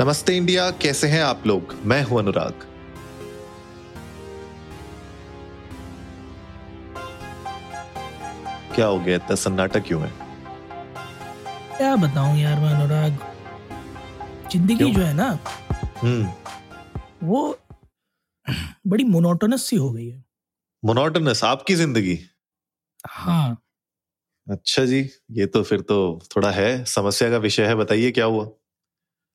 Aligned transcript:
नमस्ते 0.00 0.36
इंडिया 0.36 0.70
कैसे 0.82 1.06
हैं 1.06 1.22
आप 1.22 1.46
लोग? 1.46 1.74
मैं 1.84 2.02
हूँ 2.04 2.18
अनुराग। 2.18 2.64
क्या 8.74 8.86
हो 8.86 8.98
गया? 9.00 9.16
इतना 9.16 9.34
सन्नाटा 9.34 9.80
क्यों 9.80 10.00
है? 10.02 10.10
क्या 11.76 11.94
बताऊँ 11.96 12.36
यार 12.38 12.60
मैं 12.60 12.72
अनुराग? 12.74 13.18
ज़िंदगी 14.52 14.92
जो 14.92 15.00
है 15.00 15.12
ना 15.14 15.28
हम्म। 16.02 17.26
वो 17.26 17.44
बड़ी 18.86 19.04
मोनोटोनस 19.04 19.62
सी 19.62 19.76
हो 19.76 19.90
गई 19.92 20.08
है। 20.08 20.24
मोनोटोनस? 20.82 21.44
आपकी 21.44 21.74
ज़िंदगी? 21.74 22.18
हाँ। 23.06 23.56
अच्छा 24.46 24.84
जी 24.84 25.00
ये 25.32 25.46
तो 25.46 25.62
फिर 25.62 25.80
तो 25.80 25.96
थोड़ा 26.36 26.50
है 26.50 26.84
समस्या 26.84 27.30
का 27.30 27.36
विषय 27.38 27.66
है 27.66 27.74
बताइए 27.74 28.10
क्या 28.10 28.24
हुआ? 28.24 28.48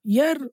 यार 0.06 0.50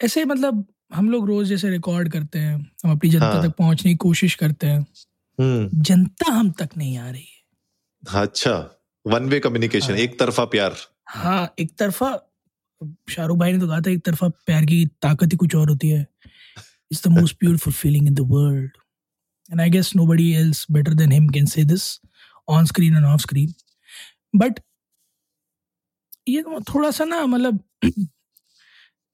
ऐसे 0.00 0.24
मतलब 0.24 0.66
हम 0.94 1.10
लोग 1.10 1.26
रोज 1.26 1.48
जैसे 1.48 1.70
रिकॉर्ड 1.70 2.12
करते 2.12 2.38
हैं 2.38 2.54
हम 2.84 2.90
अपनी 2.90 3.10
जनता 3.10 3.26
हाँ। 3.26 3.42
तक 3.42 3.56
पहुँचने 3.58 3.90
की 3.92 3.96
कोशिश 3.96 4.34
करते 4.34 4.66
हैं। 4.66 4.80
हम्म। 5.38 5.82
जनता 5.82 6.32
हम 6.32 6.50
तक 6.50 6.68
नहीं 6.76 6.96
आ 6.98 7.10
रही 7.10 7.22
है। 7.22 8.24
अच्छा 8.24 8.54
वन 9.06 9.28
वे 9.28 9.40
कम्युनिकेशन। 9.40 9.94
एक 9.94 10.18
तरफा 10.18 10.44
प्यार। 10.44 10.76
हाँ 11.08 11.54
एक 11.58 11.76
तरफा 11.78 12.10
शाहरुख 13.10 13.38
भाई 13.38 13.52
ने 13.52 13.58
तो 13.58 13.66
कहा 13.68 13.80
था 13.80 13.90
एक 13.90 14.04
तरफा 14.04 14.28
प्यार 14.28 14.64
की 14.64 14.84
ताकत 15.02 15.32
ही 15.32 15.36
कुछ 15.36 15.54
और 15.56 15.68
होती 15.68 15.88
है। 15.88 16.06
It's 16.92 17.06
the 17.06 17.10
most 17.10 17.36
beautiful 17.40 17.72
feeling 17.72 18.06
in 18.06 18.14
the 18.14 18.20
world 18.30 18.70
and 19.50 19.60
I 19.60 19.70
guess 19.70 19.94
nobody 20.06 20.32
else 20.34 20.66
better 20.70 20.94
than 20.94 21.12
him 21.12 21.28
can 21.28 21.46
say 21.46 21.64
this 21.64 21.84
on 22.48 22.64
screen 22.66 22.96
and 22.96 23.04
off 23.04 23.20
screen 23.20 23.54
but 24.36 24.60
ये 26.28 26.42
थोड़ा 26.42 26.90
सा 26.90 27.04
ना 27.04 27.26
मतलब 27.26 27.60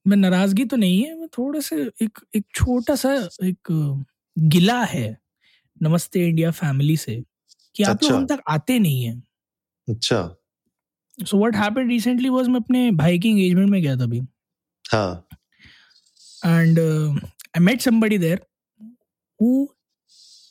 मैं 0.07 0.17
नाराज़गी 0.17 0.65
तो 0.65 0.77
नहीं 0.77 1.01
है 1.03 1.19
मैं 1.19 1.27
थोड़ा 1.27 1.59
सा 1.59 1.75
एक 2.01 2.19
एक 2.35 2.45
छोटा 2.55 2.95
सा 2.95 3.13
एक 3.43 3.71
गिला 4.37 4.83
है 4.83 5.17
नमस्ते 5.83 6.27
इंडिया 6.27 6.51
फैमिली 6.51 6.97
से 6.97 7.23
कि 7.75 7.83
आप 7.83 8.03
लोग 8.03 8.11
अच्छा। 8.11 8.17
हम 8.17 8.25
तक 8.27 8.43
आते 8.47 8.79
नहीं 8.79 9.03
हैं। 9.03 9.23
अच्छा। 9.87 10.35
So 11.25 11.37
what 11.37 11.55
happened 11.55 11.89
recently 11.89 12.29
was 12.29 12.47
मैं 12.47 12.59
अपने 12.59 12.91
भाई 12.91 13.19
की 13.19 13.29
एंगेजमेंट 13.29 13.69
में 13.69 13.81
गया 13.81 13.95
था 13.97 14.03
अभी। 14.03 14.21
हाँ। 14.91 15.27
And 16.45 16.79
I 16.79 17.59
met 17.59 17.81
somebody 17.81 18.17
there 18.17 18.45
who 19.41 19.67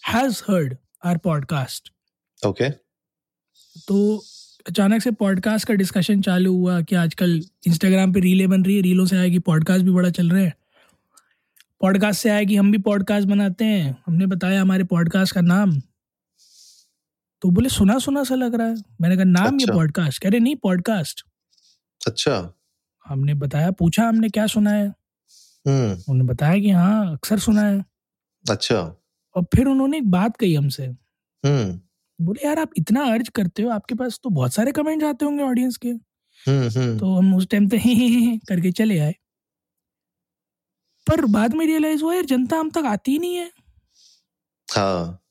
has 0.09 0.43
heard 0.51 0.77
our 1.05 1.19
podcast 1.19 1.93
okay 2.47 2.71
तो 3.89 4.25
अचानक 4.69 5.03
से 5.03 5.11
पॉडकास्ट 5.11 5.69
का 5.69 5.75
डिस्कशन 5.75 6.23
चालू 6.23 6.55
हुआ 6.55 6.81
कि 6.81 6.95
आजकल 6.95 7.43
इंस्टाग्राम 7.67 8.13
पे 8.13 8.21
रीलें 8.21 8.51
बन 8.51 8.65
रही 8.65 8.77
है 8.77 8.83
रीलों 8.83 9.07
से 9.07 9.17
आया 9.17 9.29
कि 9.29 9.39
पॉडकास्ट 9.39 9.85
भी 9.85 9.91
बड़ा 9.91 10.11
चल 10.11 10.31
रहे 10.31 10.45
हैं। 10.45 10.55
पॉडकास्ट 11.81 12.21
से 12.21 12.31
आया 12.31 12.45
कि 12.45 12.57
हम 12.57 12.73
भी 12.73 12.79
पॉडकास्ट 12.79 13.29
बनाते 13.29 13.65
हैं। 13.65 14.03
हमने 14.07 14.27
बताया 14.27 14.63
हमारे 14.63 14.85
पॉडकास्ट 14.85 15.35
का 15.35 15.41
नाम। 15.41 15.81
तो 17.43 17.51
बोले 17.51 17.69
सुना 17.69 17.99
सुना 17.99 18.25
सा 18.25 18.35
लग 18.35 18.55
रहा 18.55 18.67
है। 18.67 18.77
मैंने 19.01 19.15
कहा 19.15 19.25
नाम 19.25 19.55
अच्छा। 19.55 19.73
ये। 19.73 19.79
पॉडकास्ट 19.79 20.23
कह 20.23 20.29
रहे 20.29 20.41
नहीं 20.41 20.57
पॉडकास्ट 20.57 21.25
अच्छा। 22.07 22.53
हमने 23.07 23.35
बताया 23.35 23.71
पूछा 23.71 24.09
हमने 24.09 24.29
क्या 24.29 24.47
सुना 24.47 24.71
है? 24.71 24.89
हम्म। 25.67 25.93
उन्होंने 25.93 26.25
बताया 26.25 26.61
कि 26.61 26.71
हाँ 26.71 27.13
अक्सर 27.13 27.39
सुना 27.39 27.63
है। 27.63 27.85
अच्छा। 28.51 29.03
और 29.35 29.43
फिर 29.43 29.67
उन्होंने 29.67 29.97
एक 29.97 30.11
बात 30.11 30.37
कही 30.37 30.55
हमसे। 30.55 30.87
हम्म। 31.47 31.81
बोले 32.19 32.47
यार 32.47 32.59
आप 32.59 32.71
इतना 32.77 33.05
अर्ज़ 33.05 33.31
करते 33.31 33.63
हो 33.63 33.71
आपके 33.71 33.95
पास 33.95 34.21
तो 34.25 34.31
बहुत 34.31 34.55
सारे 34.55 34.73
कमेंट 34.73 35.05
आते 35.05 35.25
होंगे 35.25 35.43
ऑडियंस 35.45 35.77
के। 35.77 35.89
हम्म 35.89 36.69
हम्म। 36.69 36.99
तो 36.99 37.15
हम 37.15 37.35
उस 37.35 37.47
टाइम 37.49 37.69
पे 37.69 37.77
ही 37.77 37.95
ही 37.95 38.07
ही 38.09 38.37
करके 38.39 38.73
चले 38.73 38.99
आए। 38.99 39.15
पर 41.07 41.25
बाद 41.27 41.55
में 41.55 41.65
रियलाइज़ 41.67 42.03
हुआ 42.03 42.15
यार 42.15 42.25
जनता 42.25 42.57
हम 42.57 42.71
तक 42.71 42.87
आती 42.87 43.13
ही 43.13 43.19
नहीं 43.19 43.37
है। 43.37 43.51
हाँ। 44.69 45.23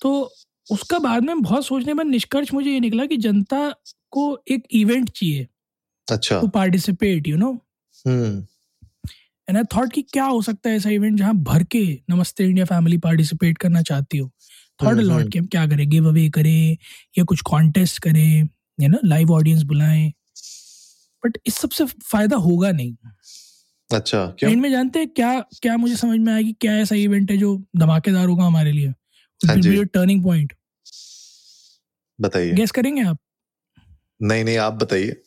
तो 0.00 0.30
उसका 0.70 0.98
बाद 0.98 1.22
में 1.22 1.42
बहुत 1.42 1.66
सोचने 1.66 1.94
पर 1.94 2.04
निष्कर्ष 2.04 2.52
मुझे 2.54 2.70
ये 2.70 2.80
निकला 2.80 3.06
कि 3.06 3.16
जनता 3.16 3.68
को 4.10 4.42
एक 4.50 4.66
इवेंट 4.70 5.10
चाहिए। 5.10 5.46
अच्छा। 6.08 6.40
To 6.40 6.48
participate 6.48 7.28
you 7.28 7.36
know 7.36 7.52
and 8.06 9.56
I 9.56 9.62
thought 9.76 9.92
कि 9.92 10.02
क्या 10.02 10.24
हो 10.24 10.42
सकता 10.42 10.70
है 10.70 10.76
ऐसा 10.76 10.90
इवेंट 10.90 11.18
जहाँ 11.18 11.34
भर 11.34 11.64
के 11.64 11.84
नमस्ते 12.10 12.44
इंडिया 12.44 12.64
फैमिली 12.64 12.98
पार्टिसिपेट 12.98 13.58
करना 13.58 13.82
चाहती 13.82 14.18
हो। 14.18 14.30
Thought 14.82 14.90
hmm, 14.90 15.00
lot 15.00 15.20
hmm. 15.20 15.30
कि 15.30 15.38
हम 15.38 15.46
क्या 15.46 15.66
करें? 15.66 15.90
गिव 15.90 16.08
अवे 16.08 16.30
करें 16.30 16.76
या 17.18 17.24
कुछ 17.24 17.40
कॉन्टेस्ट 17.40 17.98
करें 17.98 18.48
या 18.80 18.88
ना 18.88 18.98
लाइव 19.04 19.32
ऑडियंस 19.32 19.62
बुलाएँ। 19.62 20.12
बट 21.24 21.38
इस 21.46 21.54
सबसे 21.54 21.84
फ़ायदा 21.84 22.36
होगा 22.36 22.70
नहीं। 22.72 22.96
अच्छा 23.94 24.26
क्यों? 24.38 24.52
एंड 24.52 24.62
में 24.62 24.70
जानते 24.70 24.98
हैं 24.98 25.08
क्या 25.08 25.40
क्या 25.40 25.76
मुझे 25.76 25.96
समझ 25.96 26.18
में 26.18 26.32
आया 26.32 26.42
कि 26.42 26.52
क्या 26.52 26.76
ऐसा 26.76 26.94
इवेंट 26.94 27.30
है 27.30 27.36
जो 27.36 27.64
धमाकेदार 27.76 28.28
होगा 28.28 28.44
हमारे 28.44 28.72
लिए? 28.72 28.88
हाँ 29.40 29.84
टर्निंग 29.84 30.24
पॉइंट 30.24 30.52
बताइए। 32.20 32.52
गेस 32.52 32.70
करेंगे 32.70 33.02
आप? 33.02 33.18
नहीं 34.22 34.44
नहीं 34.44 34.56
आप 34.56 34.72
बताइए। 34.72 35.22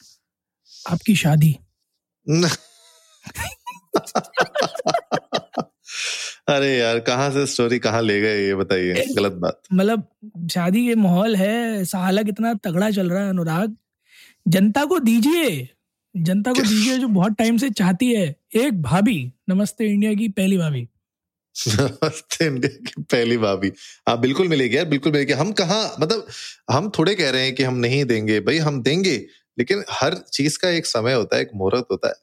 आपकी 0.90 1.16
शादी। 1.16 1.60
अरे 6.48 6.68
यार 6.78 7.00
कहाँ 7.00 7.30
से 7.32 7.46
स्टोरी 7.46 7.78
कहाँ 7.80 8.02
ले 8.02 8.20
गए 8.22 8.46
ये 8.48 8.56
बताइए 8.56 9.06
गलत 9.16 9.32
बात। 9.32 9.62
मतलब 9.74 10.04
शादी 10.52 10.86
के 10.88 10.96
माहौल 10.96 11.36
है 11.36 11.84
सालक 11.86 12.28
इतना 12.30 12.54
तगड़ा 12.54 12.90
चल 12.92 13.10
रहा 13.10 13.24
है 13.24 13.30
अनुराग। 13.30 13.76
जनता 14.46 14.84
को 14.86 15.00
दीजिए 15.00 15.70
जनता 16.16 16.52
को 16.54 16.62
दीजिए 16.62 16.98
जो 16.98 17.08
बहुत 17.08 17.32
टाइम 17.32 17.58
से 17.58 17.70
चाहती 17.70 18.14
है। 18.14 18.36
एक 18.56 18.82
भाभी 18.82 19.18
नमस्ते 19.50 19.86
इंडिया 19.86 20.14
की 20.14 20.28
पहली 20.30 20.58
भाभी। 20.58 20.88
नमस्ते 21.56 22.46
इंडिया 22.46 22.78
की 22.88 23.02
पहली 23.02 23.38
भाभी। 23.38 23.72
हाँ 24.08 24.20
बिल्कुल 24.22 24.48
मिलेगी 24.48 24.78
यार 24.78 24.86
बिल्कुल 24.86 25.12
मिलेगी। 25.12 25.34
हम 25.34 25.52
कहा 25.52 25.82
मतलब 26.00 26.28
हम 26.72 26.90
थोड़े 26.90 27.16
कह 27.16 27.30
रहे 27.30 27.44
हैं 27.44 27.56
कि 27.56 27.64
हम 27.64 27.76
नहीं 27.78 28.04
देंगे। 28.06 28.40
भाई 28.40 28.58
हम 28.58 28.82
देंगे 28.84 29.16
लेकिन 29.58 29.84
हर 29.92 30.16
चीज़ 30.34 30.58
का 30.60 30.70
एक 30.70 30.86
समय 30.86 31.14
होता 31.14 31.36
है 31.36 31.42
एक 31.42 31.50
मुहूर्त 31.56 31.86
होता 31.92 32.08
है। 32.08 32.16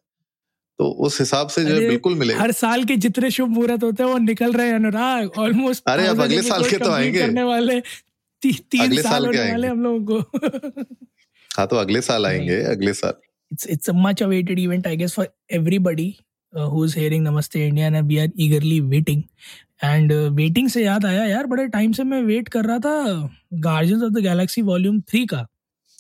तो 0.82 0.88
उस 1.06 1.18
हिसाब 1.20 1.48
से 1.48 1.64
जो 1.64 1.74
है 1.74 1.88
बिल्कुल 1.88 2.14
मिलेगा। 2.18 2.40
हर 2.40 2.52
साल 2.52 2.84
के 2.84 2.96
जितने 3.02 3.30
शुभ 3.30 3.48
मुहूर्त 3.48 3.82
होते 3.82 4.02
हैं 4.02 4.10
वो 4.10 4.18
निकल 4.18 4.52
रहे 4.52 4.66
हैं 4.68 4.74
अनुराग। 4.74 5.38
ऑलमोस्ट 5.38 5.82
अरे, 5.88 6.06
अब 6.06 6.22
अगले 6.22 6.42
साल 6.42 6.64
के 6.70 6.78
तो 6.78 6.90
आएँगे। 6.90 7.20
करने 7.20 7.42
वाले 7.42 7.80
ती, 7.80 8.52
तीन 8.70 8.82
अगले 8.82 9.02
साल 9.02 9.12
साल 9.12 9.22
के 9.22 9.38
वाले 9.38 9.40
आएँगे। 9.42 9.68
हम 9.68 9.82
लोगों 9.82 10.22
को। 10.22 10.84
हाँ 11.50 11.66
तो 11.66 11.76
अगले 11.76 12.00
साल 12.00 12.26
आएँगे 12.26 12.60
अगले 12.72 12.92
साल। 12.92 13.12
it's 13.52 13.66
it's 13.74 13.92
a 13.92 13.94
much 13.94 14.20
awaited 14.26 14.60
event 14.60 14.86
i 14.86 14.94
guess 14.94 15.14
for 15.14 15.26
everybody 15.56 16.08
uh, 16.52 16.68
who's 16.68 16.94
hearing 16.94 17.24
namaste 17.24 17.56
india 17.62 17.88
and 17.90 18.12
we 18.12 18.20
are 18.20 18.28
eagerly 18.36 18.80
waiting. 18.92 19.24
And 19.82 20.12
uh, 20.12 20.30
waiting 20.36 20.68
से 20.68 20.84
याद 20.84 21.06
आया 21.06 21.24
यार 21.24 21.46
बड़े 21.46 21.66
टाइम 21.68 21.92
से 21.92 22.04
मैं 22.04 22.22
वेट 22.22 22.48
कर 22.48 22.64
रहा 22.64 22.78
था 22.78 22.94
Guardians 23.68 24.02
of 24.02 24.12
the 24.12 24.22
Galaxy 24.22 24.62
volume 24.62 25.00
three 25.00 25.24
का। 25.26 25.46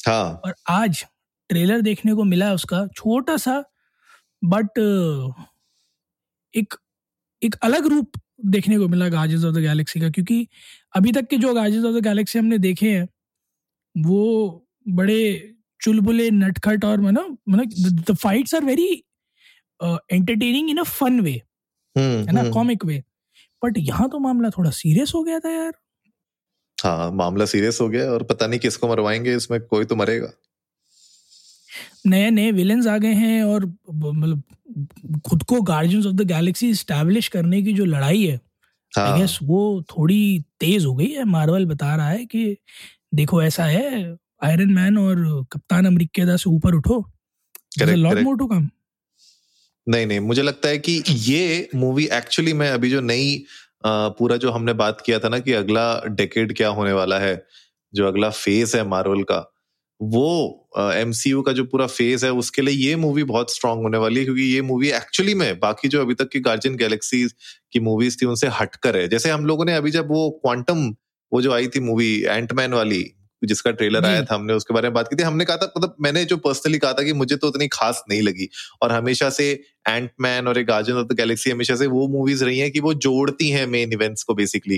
हाँ। 0.06 0.40
और 0.44 0.54
आज 0.70 1.04
ट्रेलर 1.50 1.80
देखने 1.80 2.14
को 2.14 2.24
मिला 2.24 2.52
उसका 2.54 2.86
छोटा 2.96 3.36
सा 3.36 3.62
बट 4.42 4.78
एक 6.54 6.74
एक 7.42 7.54
अलग 7.64 7.86
रूप 7.86 8.18
देखने 8.46 8.78
को 8.78 8.88
मिला 8.88 9.08
गार्जियंस 9.08 9.44
ऑफ़ 9.44 9.54
द 9.54 9.58
गैलेक्सी 9.58 10.00
का 10.00 10.10
क्योंकि 10.10 10.46
अभी 10.96 11.12
तक 11.12 11.26
के 11.30 11.36
जो 11.38 11.54
गार्जियंस 11.54 11.86
ऑफ़ 11.86 11.94
द 11.96 12.04
गैलेक्सी 12.04 12.38
हमने 12.38 12.58
देखे 12.58 12.90
हैं 12.90 13.08
वो 13.94 14.20
बड़े 14.90 15.20
चुलबुले 15.80 16.30
नटखट 16.32 16.84
और 16.84 17.00
नो 17.12 17.28
मतलब 17.48 18.04
the 18.10 18.14
fights 18.16 18.54
are 18.54 18.64
very 18.64 18.88
entertaining 19.80 20.70
in 20.70 20.78
a 20.78 20.82
fun 20.84 21.20
way 21.20 21.32
है 22.28 22.34
ना? 22.34 22.44
कॉमिक 22.46 22.84
वे 22.86 23.02
बट 23.62 23.78
यहाँ 23.78 24.08
तो 24.10 24.18
मामला 24.20 24.50
थोड़ा 24.58 24.70
सीरियस 24.72 25.12
हो 25.14 25.22
गया 25.24 25.38
था 25.40 25.50
यार। 25.50 25.72
हाँ 26.78 27.10
मामला 27.12 27.44
सीरियस 27.46 27.78
हो 27.80 27.88
गया 27.88 28.10
और 28.12 28.22
पता 28.24 28.46
नहीं 28.46 28.60
किसको 28.60 28.88
मरवाएँगे 28.88 29.34
इसमें 29.36 29.60
कोई 29.62 29.84
तो 29.84 29.96
मरेगा। 29.96 30.32
नए 32.06 32.30
नए 32.30 32.52
विलेंस 32.52 32.86
आ 32.86 32.98
गए 32.98 33.12
हैं 33.12 33.44
और 33.44 33.66
मतलब 33.90 34.42
खुद 35.26 35.42
को 35.42 35.62
Guardians 35.62 36.06
of 36.06 36.14
the 36.14 36.22
Galaxy 36.22 36.74
establish 36.74 37.28
करने 37.28 37.62
की 37.62 37.72
जो 37.72 37.84
लड़ाई 37.84 38.26
है 38.26 38.40
आई 38.98 39.08
हाँ। 39.08 39.18
गेस 39.18 39.38
वो 39.42 39.82
थोड़ी 39.82 40.44
तेज 40.60 40.84
हो 40.84 40.94
गई 40.94 41.06
है। 41.06 41.24
मार्वल 41.24 41.66
बता 41.66 41.96
रहा 41.96 42.08
है 42.08 42.24
कि 42.24 42.56
देखो 43.14 43.42
ऐसा 43.42 43.64
है 43.64 44.16
आयरन 44.44 44.70
मैन 44.70 44.98
और 44.98 45.46
कप्तान 45.52 45.86
अमेरिका 45.86 46.36
से 46.36 46.50
ऊपर 46.50 46.74
उठो। 46.74 47.04
लॉट. 47.80 48.18
मोर 48.18 48.36
टू 48.36 48.46
कम 48.46 48.68
नहीं 49.88 50.06
नहीं 50.06 50.20
मुझे 50.20 50.42
लगता 50.42 50.68
है 50.68 50.78
कि 50.78 51.02
ये 51.08 51.68
मूवी 51.74 52.04
एक्चुअली 52.04 52.52
में 52.52 52.70
अभी 52.70 52.90
जो 52.90 53.00
नई 53.00 53.44
पूरा 53.86 54.36
जो 54.36 54.50
हमने 54.50 54.72
बात 54.72 55.00
किया 55.06 55.18
था 55.18 55.28
ना 55.28 55.38
कि 55.38 55.52
अगला 55.52 56.04
डेकेड 56.04 56.56
क्या 56.56 56.68
होने 56.68 56.92
वाला 56.92 57.18
है 57.18 57.46
जो 57.94 58.06
अगला 58.06 58.30
फ़ेज़ 58.30 58.76
है 58.76 58.88
मार्वल 58.88 59.22
का 59.22 59.51
वो 60.02 60.68
एम 60.78 60.90
एमसीयू 60.98 61.42
का 61.42 61.52
जो 61.52 61.64
पूरा 61.64 61.86
फ़ेज़ 61.86 62.24
है, 62.26 62.32
उसके 62.32 62.62
लिए 62.62 62.74
ये 62.88 62.96
मूवी 62.96 63.24
बहुत 63.24 63.54
स्ट्रांग 63.54 63.82
होने 63.82 63.98
वाली 63.98 64.18
है, 64.18 64.24
क्योंकि 64.24 64.42
ये 64.42 64.62
मूवी 64.62 64.88
एक्चुअली 64.90 65.34
में, 65.34 65.58
बाकी 65.60 65.88
जो 65.88 66.00
अभी 66.00 66.14
तक 66.14 66.28
की 66.28 66.40
गार्जियन 66.40 66.76
गैलेक्सी 66.76 67.26
की 67.72 67.80
मूवीज़ 67.80 68.16
थी, 68.22 68.26
उनसे 68.26 68.48
हटकर 68.52 68.96
है। 68.96 69.06
जैसे 69.08 69.30
हम 69.30 69.46
लोगों 69.46 69.64
ने 69.64 69.74
अभी 69.74 69.90
जब 69.90 70.08
वो 70.08 70.28
क्वांटम 70.42 70.88
वो 71.32 71.42
जो 71.42 71.52
आई 71.52 71.68
थी 71.68 71.80
मूवी 71.80 72.14
एंटमैन 72.22 72.72
वाली 72.72 73.02
जिसका 73.44 73.70
ट्रेलर 73.70 74.04
आया 74.04 74.22
था 74.22 74.34
हमने 74.34 74.52
उसके 74.52 74.74
बारे 74.74 74.88
में 74.88 74.94
बात 74.94 75.08
की 75.08 75.16
थी। 75.16 75.22
हमने 75.22 75.44
कहा 75.44 75.56
था 75.56 75.72
मतलब 75.76 75.96
मैंने 76.00 76.24
जो 76.24 76.36
पर्सनली 76.36 76.78
कहा 76.78 76.92
था 76.92 77.02
कि 77.02 77.12
मुझे 77.12 77.36
तो 77.36 77.48
उतनी 77.48 77.68
खास 77.68 78.02
नहीं 78.10 78.22
लगी। 78.22 78.48
और 78.82 78.92
हमेशा 78.92 79.30
से 79.30 79.50
एंट 79.88 80.10
मैन 80.20 80.48
और 80.48 80.54
guardian 80.54 80.72
guardian 80.72 80.98
of 80.98 81.06
the 81.06 81.16
Galaxy 81.16 81.50
हमेशा 81.50 81.76
से 81.76 81.86
वो 81.86 82.06
मूवीज़ 82.08 82.44
रही 82.44 82.58
है 82.58 82.70
कि 82.70 82.80
वो 82.80 82.94
जोड़ती 82.94 83.48
है 83.48 83.66
मेन 83.66 83.92
इवेंट्स 83.92 84.22
को 84.22 84.34
basically 84.34 84.74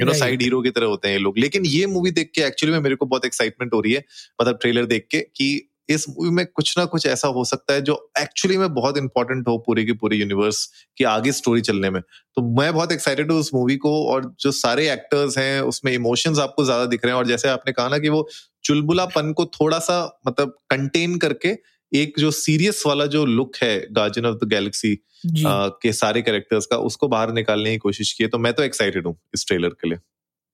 you 0.00 0.06
know 0.06 0.12
side 0.12 0.42
hero 0.42 0.60
की 0.62 0.70
तरह 0.70 0.86
होते 0.86 1.08
हैं 1.08 1.14
ये 1.14 1.20
लोग। 1.20 1.38
लेकिन 1.38 1.66
ये 1.66 1.86
मूवी 1.86 2.10
देख 2.10 2.30
के 2.34 2.42
एक्चुअली 2.42 2.72
में 2.72 2.80
मेरे 2.80 2.96
को 2.96 3.06
बहुत 3.06 3.24
एक्साइटमेंट 3.24 3.74
हो 3.74 3.80
रही 3.80 3.92
है 3.92 4.04
मतलब 4.42 4.58
ट्रेलर 4.62 4.86
देख 4.86 5.06
के 5.10 5.20
कि 5.20 5.71
इस 5.88 6.08
मूवी 6.08 6.30
में 6.30 6.44
कुछ 6.46 6.76
ना 6.78 6.84
कुछ 6.84 7.06
ऐसा 7.06 7.28
हो 7.28 7.44
सकता 7.44 7.74
है 7.74 7.80
जो 7.80 7.94
एक्चुअली 8.18 8.56
में 8.58 8.72
बहुत 8.74 8.98
इंपॉर्टेंट 8.98 9.48
हो 9.48 9.56
पूरी 9.58 9.84
की 9.86 9.92
पूरी 9.92 10.16
यूनिवर्स 10.16 10.64
की 10.98 11.04
आगे 11.04 11.32
स्टोरी 11.32 11.60
चलने 11.60 11.90
में। 11.90 12.00
तो 12.02 12.42
मैं 12.60 12.72
बहुत 12.74 12.92
एक्साइटेड 12.92 13.32
हूँ 13.32 13.38
उस 13.40 13.50
मूवी 13.54 13.76
को 13.76 13.92
और 14.06 14.34
जो 14.40 14.50
सारे 14.52 14.90
एक्टर्स 14.92 15.38
हैं 15.38 15.60
उसमें 15.62 15.92
इमोशंस 15.92 16.38
आपको 16.38 16.64
ज़्यादा 16.64 16.86
दिख 16.86 17.04
रहे 17.04 17.12
हैं 17.12 17.18
और 17.18 17.26
जैसे 17.26 17.48
आपने 17.48 17.72
कहा 17.72 17.88
ना 17.88 17.98
कि 17.98 18.08
वो 18.08 18.28
चुलबुलापन 18.64 19.32
को 19.32 19.44
थोड़ा 19.54 19.78
सा 19.78 20.00
मतलब 20.26 20.56
कंटेन 20.70 21.18
करके 21.18 21.56
एक 21.92 22.14
जो 22.18 22.30
सीरियस 22.30 22.82
वाला 22.86 23.06
जो 23.06 23.24
लुक 23.26 23.56
है 23.62 23.74
गार्जियन 23.92 24.26
ऑफ़ 24.26 24.36
द 24.44 24.48
गैलेक्सी 24.48 24.94
के 25.26 25.92
सारे 25.92 26.22
कैरेक्टर्स 26.22 26.66
का 26.66 26.76
उसको 26.76 27.08
बाहर 27.08 27.32
निकालने 27.32 27.70
की 27.70 27.78
कोशिश 27.78 28.12
की 28.12 28.24
है 28.24 28.28
तो 28.30 28.38
मैं 28.38 28.52
तो 28.52 28.62
एक्साइटेड 28.62 29.06
हूँ 29.06 29.16
इस 29.34 29.46
ट्रेलर 29.46 29.68
के 29.68 29.88
लिए। 29.88 29.98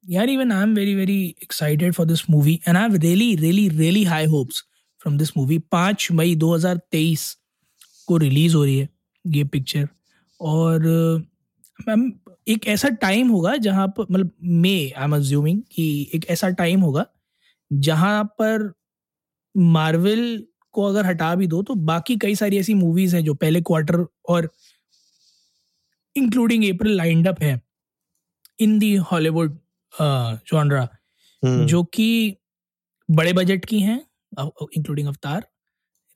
यार 0.04 0.30
even 0.30 0.52
I 0.52 0.62
am 0.62 0.74
very 0.74 0.94
very 0.94 1.22
excited 1.42 1.92
for 1.94 2.06
this 2.06 2.28
movie 2.30 2.54
and 2.68 2.76
I 2.76 2.82
have 2.82 2.94
really 2.96 3.34
really 3.36 3.68
really 3.68 4.04
high 4.04 4.26
hopes 4.26 4.62
from 5.00 5.18
this 5.18 5.36
movie 5.36 5.58
पाँच 5.72 6.08
मई 6.12 6.34
2023 6.36 7.32
को 8.08 8.16
रिलीज़ 8.16 8.56
हो 8.56 8.64
रही 8.64 8.78
है 8.78 8.88
ये 9.24 9.44
पिक्चर 9.44 9.88
और 10.40 10.86
मैम 11.78 12.10
एक 12.48 12.66
ऐसा 12.68 12.88
टाइम 12.88 13.28
होगा 13.28 13.56
जहाँ 13.56 13.86
पर 13.88 14.06
मतलब 14.10 14.30
मे 14.42 14.74
आई 14.90 15.04
एम 15.04 15.14
अज्यूमिंग 15.16 15.62
कि 15.72 16.10
एक 16.14 16.26
ऐसा 16.30 16.48
टाइम 16.60 16.80
होगा 16.80 17.04
जहाँ 17.70 18.24
पर 18.38 18.72
मार्वल 19.54 20.42
को 20.72 20.84
अगर 20.84 21.06
हटा 21.06 21.34
भी 21.34 21.46
दो 21.46 21.62
तो 21.62 21.74
बाकी 21.74 22.16
कई 22.16 22.34
सारी 22.34 22.58
ऐसी 22.58 22.74
मूवीज़ 22.74 23.16
हैं 23.16 23.24
जो 23.24 23.34
पहले 23.34 23.60
क्वार्टर 23.60 24.04
और 24.28 24.50
इंक्लूडिंग 26.16 26.64
अप्रैल 26.64 26.96
लाइंड 26.96 27.28
अप 27.28 27.42
है 27.42 27.60
इन 28.60 28.78
दी 28.78 28.94
हॉलीवुड 29.12 29.58
जॉनरा 30.52 30.88
जो 31.42 31.82
कि 31.84 32.36
बड़े 33.08 33.32
बजट 33.32 33.64
की 33.64 33.80
हैं 33.80 34.00
इंक्लूडिंग 34.32 35.08
अवतार 35.08 35.46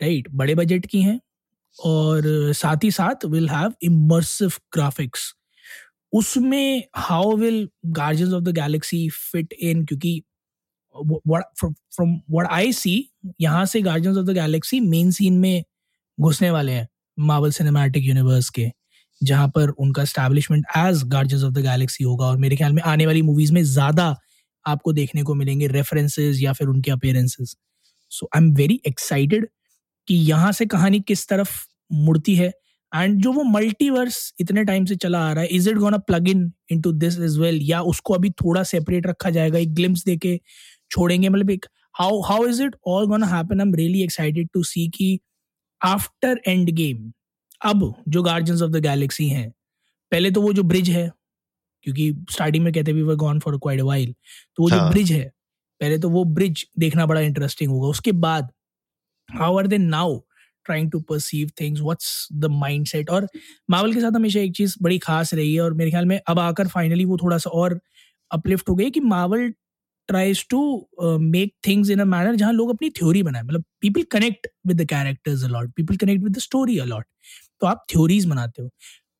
राइट 0.00 0.28
बड़े 0.32 0.54
बजट 0.54 0.86
की 0.86 1.02
हैं 1.02 1.20
और 1.76 2.22
साथ 2.52 2.84
ही 2.84 2.90
साथ 2.90 3.24
विल 3.24 3.48
हैव 3.48 3.74
इमर्सिव 3.82 4.52
ग्राफिक्स 4.72 5.32
उसमें 6.12 6.84
how 6.96 7.36
will 7.36 7.68
Guardians 7.86 8.32
of 8.32 8.42
the 8.42 8.54
Galaxy 8.54 9.08
fit 9.10 9.52
in 9.52 9.84
क्योंकि 9.84 10.22
फ्रॉम 10.94 12.14
व्हाट 12.30 12.46
आई 12.46 12.72
सी 12.72 12.94
यहाँ 13.40 13.64
से 13.66 13.80
Guardians 13.82 14.16
of 14.18 14.26
the 14.26 14.30
Galaxy 14.30 14.80
main 14.80 15.10
scene 15.10 15.38
में 15.38 15.62
घुसने 16.18 16.50
वाले 16.50 16.72
हैं 16.72 16.88
मार्वल 17.18 17.50
सिनेमैटिक 17.50 18.04
यूनिवर्स 18.04 18.48
के, 18.50 18.70
जहाँ 19.20 19.48
पर 19.48 19.68
उनका 19.68 20.04
establishment 20.04 20.64
as 20.76 21.02
Guardians 21.04 21.44
of 21.44 21.52
the 21.52 21.58
Galaxy 21.58 22.04
होगा 22.04 22.26
और 22.26 22.36
मेरे 22.36 22.56
ख्याल 22.56 22.72
में 22.72 22.82
आने 22.82 23.06
वाली 23.06 23.22
मूवीज़ 23.22 23.52
में 23.52 23.62
ज़्यादा 23.62 24.14
आपको 24.66 24.92
देखने 24.92 25.22
को 25.22 25.34
मिलेंगे 25.34 25.66
रेफरेंसेज 25.66 26.42
या 26.42 26.52
फिर 26.52 26.68
उनके 26.68 26.90
appearances 26.90 27.54
so 28.12 28.28
I 28.36 28.42
am 28.42 28.52
very 28.54 28.80
excited 28.86 29.46
कि 30.08 30.14
यहाँ 30.14 30.52
से 30.52 30.66
कहानी 30.66 31.00
किस 31.00 31.28
तरफ़ 31.28 31.50
मुड़ती 31.92 32.34
है। 32.34 32.52
एंड 32.92 33.20
जो 33.22 33.32
वो 33.32 33.42
मल्टीवर्स 33.44 34.32
इतने 34.40 34.64
टाइम 34.64 34.84
से 34.84 34.96
चला 34.96 35.18
आ 35.20 35.32
रहा 35.32 35.42
है 35.42 35.48
is 35.48 35.68
it 35.70 35.76
gonna 35.76 35.98
plug 35.98 36.28
in 36.28 36.50
into 36.82 36.92
this 36.94 37.18
is 37.20 37.38
well 37.40 37.60
या 37.62 37.80
उसको 37.92 38.14
अभी 38.14 38.30
थोड़ा 38.30 38.62
सेपरेट 38.62 39.06
रखा 39.06 39.30
जाएगा 39.30 39.58
एक 39.58 39.74
ग्लिम्स 39.74 40.04
दे 40.04 40.16
के 40.16 40.40
छोड़ेंगे? 40.90 41.28
मतलब 41.28 41.50
एक 41.50 41.66
how 41.94 42.20
how 42.20 42.46
is 42.46 42.62
it 42.62 42.76
all 42.86 43.06
gonna 43.06 43.26
happen 43.26 43.60
I 43.60 43.66
am 43.66 43.74
really 43.74 44.02
excited 44.02 44.48
to 44.54 44.62
see 44.64 44.88
कि 44.88 45.18
आफ्टर 45.80 46.40
एंड 46.48 46.70
गेम 46.70 47.12
अब 47.64 47.94
जो 48.08 48.22
गार्जियंस 48.22 48.62
ऑफ़ 48.62 48.70
द 48.70 48.82
गैलेक्सी 48.82 49.28
हैं 49.28 49.50
पहले 50.12 50.30
तो 50.30 50.42
वो 50.42 50.52
जो 50.52 50.62
ब्रिज 50.62 50.90
है 50.90 51.10
क्योंकि 51.86 52.12
स्टार्टिंग 52.30 52.64
में 52.64 52.72
कहते 52.72 52.92
we 52.92 53.02
were 53.02 53.14
gone 53.16 53.38
for 53.40 53.58
quite 53.58 53.80
while 53.80 54.14
तो 54.56 54.62
वो 54.62 54.70
जो 54.70 54.88
ब्रिज 54.90 55.12
हाँ। 55.12 55.20
है 55.82 55.88
पहले 55.88 55.98
तो 56.00 56.10
वो 56.10 56.24
ब्रिज 56.34 56.66
देखना 56.80 57.06
बड़ा 57.06 57.20
इंटरेस्टिंग 57.22 57.70
होगा। 57.70 57.88
उसके 57.88 58.12
बाद 58.24 58.50
how 59.28 59.58
are 59.58 59.66
they 59.66 59.78
now 59.78 60.18
trying 60.66 60.90
to 60.92 61.00
perceive 61.02 61.50
things 61.60 61.80
what's 61.82 62.28
the 62.34 62.46
mindset 62.52 63.10
और 63.10 63.28
मावल 63.70 63.94
के 63.94 64.00
साथ 64.00 64.12
हमेशा 64.16 64.40
एक 64.40 64.54
चीज़ 64.56 64.76
बड़ी 64.82 64.98
खास 65.00 65.34
रही 65.34 65.54
है 65.54 65.60
और 65.62 65.74
मेरे 65.74 65.90
ख्याल 65.90 66.06
में 66.06 66.20
अब 66.28 66.38
आकर 66.40 66.68
फाइनली 66.68 67.04
वो 67.06 67.16
थोड़ा 67.22 67.38
सा 67.38 67.50
और 67.52 67.80
अपलिफ्ट 68.30 68.68
हो 68.68 68.74
गई 68.76 68.90
कि 68.90 69.00
Marvel 69.02 69.48
tries 70.08 70.46
to 70.50 70.60
make 71.20 71.54
things 71.66 71.90
in 71.90 72.00
a 72.00 72.04
manner 72.06 72.36
जहाँ 72.36 72.52
लोग 72.52 72.70
अपनी 72.70 72.90
थ्योरी 72.90 73.22
बनाए। 73.22 73.42
मतलब 73.42 73.64
people 73.82 74.02
connect 74.12 74.46
with 74.68 74.80
the 74.82 74.86
characters 74.90 75.44
a lot 75.44 75.72
people 75.76 75.96
connect 75.98 76.24
with 76.24 76.36
the 76.36 76.40
story 76.40 76.78
a lot 76.80 77.06
तो 77.62 77.66
आप 77.66 77.84
थ्योरीज 77.92 78.26
बनाते 78.26 78.62
हो। 78.62 78.70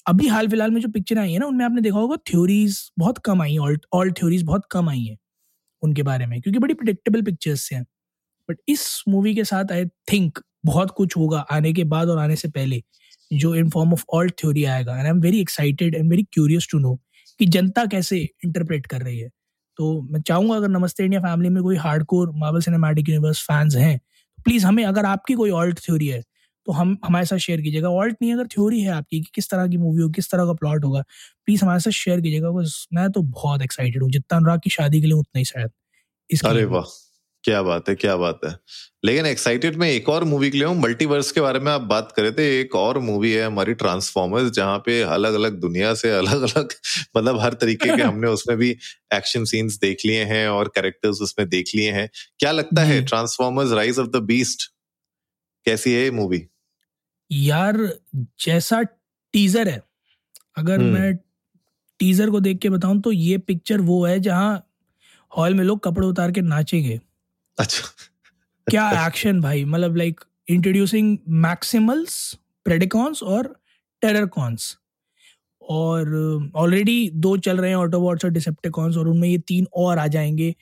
अभी 0.06 0.28
हाल 0.28 0.48
फ़िलहाल 0.48 0.70
में 0.70 0.80
जो 0.82 0.88
पिक्चर 0.90 1.18
आई 1.18 1.32
है 1.32 1.38
ना, 1.38 1.46
उनमें 1.46 1.64
आपने 1.64 1.80
देखा 1.82 1.98
होगा 1.98 2.16
थ्योरीज 2.30 2.80
बहुत 2.98 3.18
कम 3.26 3.42
आई 3.42 3.56
ऑल 3.58 3.78
ऑल 3.94 4.12
थ्योरीज 4.14 4.42
बहुत 4.44 4.66
कम 4.72 4.88
आई 4.90 5.04
है। 5.04 5.16
उनके 5.82 6.02
बारे 6.02 6.26
में, 6.26 6.40
क्योंकि 6.40 6.58
बड़ी 6.58 6.74
प्रिडिक्टेबल 6.74 7.22
पिक्चर्स 7.22 7.72
हैं। 7.72 7.82
बट 8.48 8.58
इस 8.68 9.02
मूवी 9.08 9.34
के 9.34 9.44
साथ 9.44 9.72
आई 9.72 9.84
थिंक 10.12 10.38
बहुत 10.64 10.90
कुछ 10.90 11.16
होगा 11.16 11.38
आने 11.52 11.72
के 11.72 11.84
बाद 11.84 12.08
और 12.08 12.18
आने 12.18 12.36
से 12.36 12.48
पहले, 12.50 12.82
जो 13.30 13.54
in 13.54 13.70
form 13.70 13.92
of 13.92 14.04
alt 14.14 14.34
theory 14.40 14.64
आएगा। 14.66 14.92
And 14.92 15.04
I 15.04 15.10
am 15.10 15.20
very 15.20 15.40
excited 15.40 15.94
and 15.94 16.10
very 16.10 16.22
curious 16.32 16.68
to 16.70 16.78
know 16.78 16.94
कि 17.40 17.46
जनता 17.46 17.84
कैसे 17.86 18.18
इंटरप्रेट 18.44 18.86
कर 18.86 19.02
रही 19.02 19.18
है। 19.18 19.28
तो 19.78 20.00
मैं 20.02 20.20
चाहूँगा 20.20 20.56
अगर 20.56 20.68
नमस्ते 20.68 21.04
इंडिया 21.04 21.20
फैमिली 21.20 21.48
में 21.48 21.62
कोई 21.62 21.76
hard 21.76 22.04
core 22.04 22.30
Marvel 22.36 22.60
cinematic 22.60 23.08
universe 23.08 23.40
fans 23.42 23.76
हैं 23.76 23.98
तो 23.98 24.42
प्लीज़ 24.42 24.66
हमें, 24.66 24.84
अगर 24.84 25.04
आपकी 25.06 25.34
कोई 25.34 25.50
ऑल्ट 25.52 25.78
थ्योरी 25.78 26.06
है 26.06 26.22
तो 26.66 26.72
हम 26.72 26.96
हमारे 27.06 27.26
साथ 27.26 27.38
शेयर 27.40 27.60
कीजिएगा। 27.60 27.88
ऑल्ट 27.90 28.16
नहीं 28.22 28.32
अगर 28.34 28.46
थ्योरी 28.48 28.80
है 28.82 28.90
आपकी 28.92 29.20
कि 29.20 29.30
किस 29.34 29.50
तरह 29.50 29.66
की 29.68 29.76
मूवी 29.78 30.02
हो 30.02 30.08
किस 30.12 30.30
तरह 30.30 30.44
का 30.46 30.52
प्लॉट 30.54 30.84
होगा 30.84 31.02
प्लीज़ 31.46 31.62
हमारे 31.64 31.80
साथ 31.80 31.92
शेयर 31.94 32.20
कीजिएगा 32.20 32.50
मैं 32.94 33.10
तो 33.12 33.22
बहुत 33.22 33.62
एक्साइटेड 33.62 34.02
हूँ। 34.02 34.10
जितना 34.12 34.38
अनुराग 34.38 34.60
की 34.64 34.70
शादी 34.70 35.00
के 35.00 35.06
लिए 35.06 35.16
उतना 35.16 35.38
ही 35.38 35.44
शायद 35.46 35.70
अरे 36.30 36.64
वाह 36.66 36.84
क्या 37.44 37.62
बात 37.62 37.88
है 37.88 37.94
क्या 37.96 38.16
बात 38.16 38.40
है। 38.46 38.50
लेकिन 39.04 39.26
एक्साइटेड 39.26 39.76
में 39.78 39.88
एक 39.88 40.08
और 40.08 40.24
मूवी 40.24 40.50
के 40.50 40.58
लिए 40.58 40.66
हूँ। 40.66 40.76
मल्टीवर्स 40.78 41.30
के 41.32 41.40
बारे 41.40 41.60
में 41.60 41.70
आप 41.72 41.82
बात 41.84 42.12
करे 42.16 42.30
थे 42.32 42.44
एक 42.60 42.74
और 42.76 42.98
मूवी 43.00 43.32
है 43.32 43.44
हमारी 43.46 43.74
ट्रांसफॉर्मर्स 43.76 44.50
जहाँ 44.52 44.78
पे 44.86 45.00
अलग 45.08 45.34
अलग 45.34 45.60
दुनिया 45.60 45.92
से 45.96 46.10
अलग 46.12 46.42
अलग 46.44 46.72
मतलब 47.16 47.40
हर 47.40 47.54
तरीके 47.56 47.92
के 47.92 48.02
हमने 48.02 48.28
उसमें 48.38 48.56
भी 48.58 48.70
एक्शन 49.14 49.44
सीन्स 49.46 49.78
देख 49.80 50.06
लिए 50.06 50.24
हैं 50.26 50.48
और 50.50 50.68
कैरेक्टर्स 50.76 51.22
उसमें 51.22 51.48
देख 51.48 51.72
लिए 51.76 51.90
हैं। 51.92 52.08
क्या 52.40 52.52
लगता 52.52 52.84
है 52.84 53.02
Transformers 53.06 53.72
Rise 53.74 53.98
of 53.98 54.08
the 54.10 54.22
Beast 54.26 54.70
कैसी 55.66 55.94
है 55.94 56.02
ये 56.02 56.10
मूवी 56.12 56.38
यार 57.32 57.76
जैसा 58.44 58.82
टीजर 59.34 59.68
है 59.68 59.82
अगर 60.56 60.80
हम्म। 60.80 60.92
मैं 60.94 61.14
टीजर 61.98 62.30
को 62.30 62.40
देख 62.40 62.58
के 62.58 62.70
बताऊँ 62.70 63.00
तो 63.00 63.12
ये 63.12 63.38
पिक्चर 63.38 63.80
वो 63.80 64.04
है 64.06 64.18
जहाँ 64.20 64.68
हॉल 65.36 65.54
में 65.54 65.64
लोग 65.64 65.84
कपड़े 65.84 66.06
उतार 66.06 66.32
के 66.32 66.40
नाचेंगे। 66.40 67.00
अच्छा। 67.58 67.88
क्या 68.66 69.06
एक्शन 69.06 69.40
भाई? 69.40 69.64
मतलब 69.64 69.96
लाइक 69.96 70.20
इंट्रोड्यूसिंग 70.48 71.18
मैक्सिमल्स 71.28 72.38
प्रेडिकॉन्स 72.64 73.22
और 73.22 73.56
टेररकॉन्स 74.02 74.78
और 75.62 76.50
ऑलरेडी 76.54 77.08
uh, 77.08 77.14
दो 77.14 77.36
चल 77.36 77.58
रहे 77.58 77.70
हैं 77.70 77.76
ऑटोबॉट्स 77.76 78.24
और 78.24 78.30
डिसेप्टिकॉन्स 78.30 78.96
और 78.96 79.08
उनमें 79.08 79.28
ये 79.28 79.38
तीन 79.38 79.66
और 79.76 79.98
आ 79.98 80.06
जाएँगे। 80.06 80.54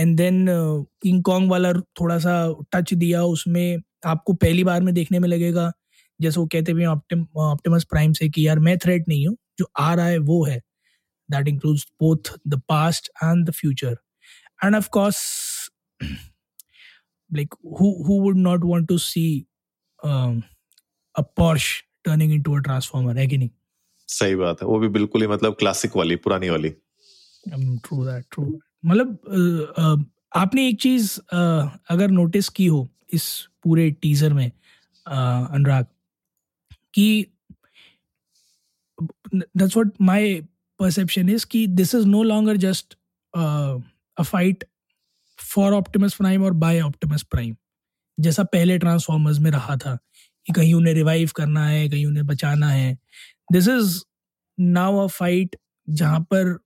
एंड 0.00 0.16
देन 0.16 0.46
किंग 1.02 1.22
कॉन्ग 1.22 1.50
वाला 1.50 1.72
थोड़ा 1.72 2.18
सा 2.18 2.54
टच 2.72 2.94
दिया 2.94 3.22
उसमें 3.24 3.78
आपको 4.04 4.32
पहली 4.32 4.64
बार 4.64 4.82
में 4.82 4.94
देखने 4.94 5.18
में 5.18 5.28
लगेगा। 5.28 5.72
जैसे 6.20 6.40
वो 6.40 6.46
कहते 6.46 6.72
हुए 6.72 6.84
ऑप्टिमस 6.84 7.84
प्राइम 7.84 8.12
से 8.12 8.28
कि 8.28 8.48
यार 8.48 8.58
मैं 8.58 8.78
थ्रेट 8.78 9.04
नहीं 9.08 9.26
हूँ 9.28 9.36
जो 9.58 9.70
आ 9.78 9.94
रहा 9.94 10.06
है 10.06 10.18
वो 10.18 10.44
है। 10.44 10.60
That 11.30 11.48
includes 11.48 11.86
both 12.00 12.32
the 12.48 12.60
past 12.68 13.10
and 13.24 13.46
the 13.48 13.50
future 13.50 13.96
and 14.64 14.76
of 14.76 14.90
course 14.90 15.70
like 17.30 17.54
who 17.62 18.04
who 18.04 18.16
would 18.16 18.36
not 18.36 18.64
want 18.64 18.88
to 18.88 18.98
see 18.98 19.46
um, 20.02 20.44
a 21.14 21.24
Porsche 21.24 21.82
turning 22.04 22.30
into 22.30 22.56
a 22.56 22.62
transformer? 22.62 23.16
है 23.16 23.26
कि 23.26 23.38
नहीं? 23.38 23.50
सही 24.08 24.34
बात 24.34 24.62
है। 24.62 24.68
वो 24.68 24.78
भी 24.78 24.88
बिल्कुल 24.88 25.20
ही 25.20 25.28
मतलब 25.28 25.54
क्लासिक 25.54 25.96
वाली 25.96 26.16
पुरानी 26.16 26.48
वाली। 26.48 26.68
ट्रू 27.48 28.04
दैट 28.04 28.24
ट्रू 28.32 28.60
मतलब 28.84 29.18
आपने 30.36 30.68
एक 30.68 30.80
चीज़ 30.80 31.18
अगर 31.90 32.10
नोटिस 32.10 32.48
की 32.48 32.66
हो 32.66 32.88
इस 33.12 33.48
पूरे 33.62 33.90
टीजर 33.90 34.32
में 34.32 34.52
अनुराग 35.06 35.86
कि 36.94 37.26
that's 39.34 39.76
what 39.76 39.92
my 40.00 40.34
perception 40.80 41.28
is 41.28 41.46
कि 41.46 41.66
this 41.66 41.94
is 41.94 42.06
no 42.06 42.22
longer 42.22 42.56
just 42.56 42.94
a 43.34 44.22
fight 44.22 44.64
for 45.38 45.72
Optimus 45.74 46.14
Prime 46.14 46.44
और 46.44 46.52
बाय 46.52 46.80
ऑप्टिमस 46.80 47.22
प्राइम 47.22 47.56
जैसा 48.18 48.42
पहले 48.44 48.78
ट्रांसफॉर्मर्स 48.78 49.38
में 49.38 49.50
रहा 49.50 49.76
था 49.76 49.98
कि 50.46 50.52
कहीं 50.52 50.74
उन्हें 50.74 50.94
रिवाइव 50.94 51.30
करना 51.36 51.66
है, 51.66 51.88
कहीं 51.88 52.06
उन्हें 52.06 52.26
बचाना 52.26 52.68
है। 52.68 52.94
This 53.52 53.68
is 53.68 54.00
now 54.58 54.98
a 54.98 55.06
fight 55.06 55.56
जहाँ 55.88 56.20
पर 56.20 56.58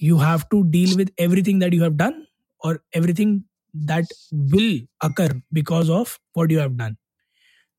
you 0.00 0.16
have 0.18 0.42
to 0.50 0.62
deal 0.70 0.96
with 0.96 1.10
everything 1.20 1.60
that 1.60 1.74
you 1.74 1.82
have 1.82 1.92
done 1.92 2.22
और 2.62 2.82
everything 2.96 3.40
that 3.74 4.12
will 4.52 4.86
occur 5.04 5.40
because 5.54 5.90
of 5.90 6.16
what 6.38 6.52
you 6.52 6.60
have 6.60 6.76
done 6.76 6.94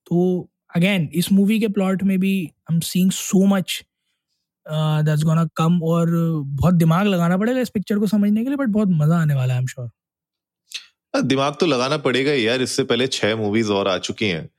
तो 0.08 0.51
अगेन 0.76 1.10
इस 1.14 1.32
मूवी 1.32 1.60
के 1.60 1.68
प्लॉट 1.68 2.04
में 2.04 2.20
भी 2.20 2.36
I 2.44 2.76
am 2.76 2.80
seeing 2.80 3.12
so 3.12 3.46
much 3.46 3.82
that's 4.66 5.24
gonna 5.24 5.46
come 5.58 5.82
और 5.84 6.10
बहुत 6.46 6.74
दिमाग 6.74 7.08
लगाना 7.08 7.38
पड़ेगा 7.38 7.60
इस 7.60 7.70
पिक्चर 7.70 8.00
को 8.00 8.08
समझने 8.08 8.44
के 8.44 8.50
लिए 8.50 8.58
बट 8.58 8.68
बहुत 8.68 8.88
मज़ा 8.92 9.22
आने 9.22 9.34
वाला 9.34 9.54
है 9.54 9.60
आई 9.60 9.62
एम 9.62 9.68
श्योर 9.68 9.90
दिमाग 11.24 11.56
तो 11.60 11.66
लगाना 11.66 11.98
पड़ेगा 11.98 12.34
यार 12.34 12.62
इससे 12.62 12.84
पहले 12.84 13.08
छह 13.08 13.36
मूवीज़ 13.36 13.72
और 13.72 13.88
आ 13.88 13.98
चुकी 13.98 14.26
हैं। 14.26 14.50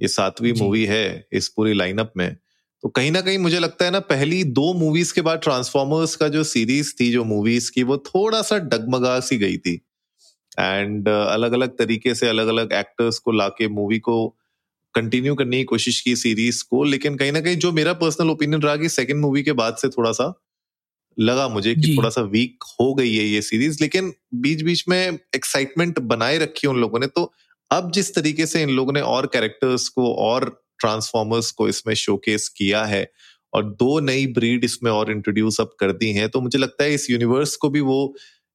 ये 0.00 0.08
सातवीं 0.08 0.52
मूवी 0.52 0.84
है 0.84 1.28
इस 1.32 1.48
पूरी 1.48 1.74
लाइनअप 1.74 2.12
में। 2.16 2.36
तो 2.82 2.88
कहीं 2.88 3.10
ना 3.10 3.20
कहीं 3.20 3.38
मुझे 3.38 3.58
लगता 3.58 3.84
है 3.84 3.90
ना 3.90 4.00
पहली 4.00 4.42
दो 4.44 4.72
मूवीज़ 4.74 5.12
के 5.14 5.20
बाद 5.20 5.40
ट्रांसफॉर्मर्स 5.42 6.14
का 6.16 6.28
जो 6.28 6.44
सीरीज़ 6.44 6.92
थी 7.00 7.10
जो 7.12 7.24
मूवीज़ 7.24 7.70
की 7.72 7.82
वो 7.82 7.96
थोड़ा 8.06 8.42
सा 8.42 8.58
डगमगा 8.58 9.18
सी 9.20 9.36
गई 9.38 9.56
थी। 9.58 9.74
एंड 10.58 11.08
अलग 11.08 11.52
अलग 11.52 11.76
तरीके 11.78 12.14
से 12.14 12.28
अलग 12.28 12.46
अलग 12.46 12.72
एक्टर्स 12.72 13.18
को 13.18 13.32
लाके 13.32 13.68
मूवी 13.68 13.98
को 13.98 14.16
कंटिन्यू 14.98 15.34
करने 15.34 15.58
की 15.58 15.64
कोशिश 15.64 16.00
की 16.00 16.16
सीरीज़ 16.16 16.64
को 16.70 16.84
लेकिन 16.84 17.16
कहीं 17.16 17.32
ना 17.32 17.40
कहीं 17.40 17.56
जो 17.56 17.72
मेरा 17.72 17.92
पर्सनल 17.92 18.30
ओपिनियन 18.30 18.62
रहा 18.62 18.76
कि 18.76 18.88
सेकंड 18.88 19.20
मूवी 19.20 19.42
के 19.42 19.52
बाद 19.52 19.76
से 19.76 19.88
थोड़ा 19.88 20.12
सा 20.12 20.32
लगा 21.18 21.48
मुझे 21.48 21.74
कि 21.74 21.94
थोड़ा 21.98 22.08
सा 22.08 22.22
वीक 22.22 22.64
हो 22.80 22.94
गई 22.94 23.14
है 23.14 23.24
ये 23.24 23.42
सीरीज़ 23.42 23.78
लेकिन 23.80 24.12
बीच 24.34 24.62
बीच 24.62 24.84
में 24.88 25.18
एक्साइटमेंट 25.34 25.98
बनाए 25.98 26.38
रखी 26.38 26.66
उन 26.66 26.80
लोगों 26.80 26.98
ने। 26.98 27.06
तो 27.06 27.32
अब 27.70 27.90
जिस 27.94 28.14
तरीके 28.14 28.46
से 28.46 28.62
इन 28.62 28.70
लोगों 28.70 28.92
ने 28.92 29.00
और 29.00 29.26
कैरेक्टर्स 29.26 29.88
को 29.88 30.12
और 30.14 30.44
ट्रांसफॉर्मर्स 30.80 31.50
को 31.50 31.68
इसमें 31.68 31.94
शोकेस 31.94 32.48
किया 32.48 32.84
है 32.84 33.10
और 33.52 33.64
दो 33.74 33.98
नई 34.00 34.26
ब्रीड 34.26 34.64
इसमें 34.64 34.90
और 34.90 35.10
इंट्रोड्यूस 35.10 35.60
अब 35.60 35.70
कर 35.80 35.92
दी 35.92 36.12
हैं 36.12 36.28
तो 36.28 36.40
मुझे 36.40 36.58
लगता 36.58 36.84
है 36.84 36.94
इस 36.94 37.10
यूनिवर्स 37.10 37.56
को 37.56 37.70
भी 37.70 37.80
वो 37.80 38.14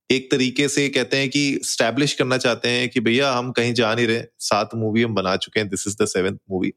एक 0.10 0.29
तरीके 0.31 0.67
से 0.67 0.88
कहते 0.89 1.17
हैं 1.17 1.29
कि 1.29 1.60
स्टैब्लिश 1.63 2.13
करना 2.13 2.38
चाहते 2.38 2.69
हैं 2.69 2.89
कि 2.89 3.00
भैया, 3.00 3.31
हम 3.33 3.51
कहीं 3.51 3.74
जा 3.74 3.93
नहीं 3.95 4.07
रहे, 4.07 4.24
सात 4.39 4.75
मूवी 4.75 5.03
हम 5.03 5.13
बना 5.15 5.36
चुके 5.38 5.60
हैं 5.60 5.69
this 5.69 5.88
is 5.88 5.95
the 6.01 6.05
seventh 6.07 6.38
movie 6.51 6.74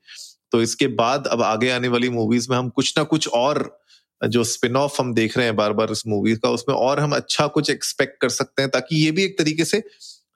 तो 0.52 0.61
इसके 0.62 0.87
बाद 0.97 1.26
अब 1.28 1.42
आगे 1.42 1.71
आने 1.71 1.88
वाली 1.88 2.09
मूवीज़ 2.11 2.47
में 2.50 2.56
हम 2.56 2.68
कुछ 2.71 2.92
ना 2.99 3.04
कुछ 3.06 3.28
और, 3.30 3.78
जो 4.21 4.45
स्पिन 4.47 4.76
ऑफ़ 4.76 5.00
हम 5.00 5.12
देख 5.14 5.37
रहे 5.38 5.47
हैं 5.47 5.56
बार 5.56 5.73
बार 5.73 5.90
इस 5.92 6.02
मूवी 6.09 6.35
का, 6.37 6.50
उसमें 6.50 6.75
और 6.76 7.00
हम 7.00 7.12
अच्छा 7.16 7.47
कुछ 7.49 7.71
एक्सपेक्ट 7.71 8.21
कर 8.23 8.28
सकते 8.30 8.62
हैं, 8.62 8.71
ताकि 8.71 8.97
ये 8.97 9.11
भी 9.12 9.25
एक 9.25 9.38
तरीके 9.38 9.64
से 9.66 9.83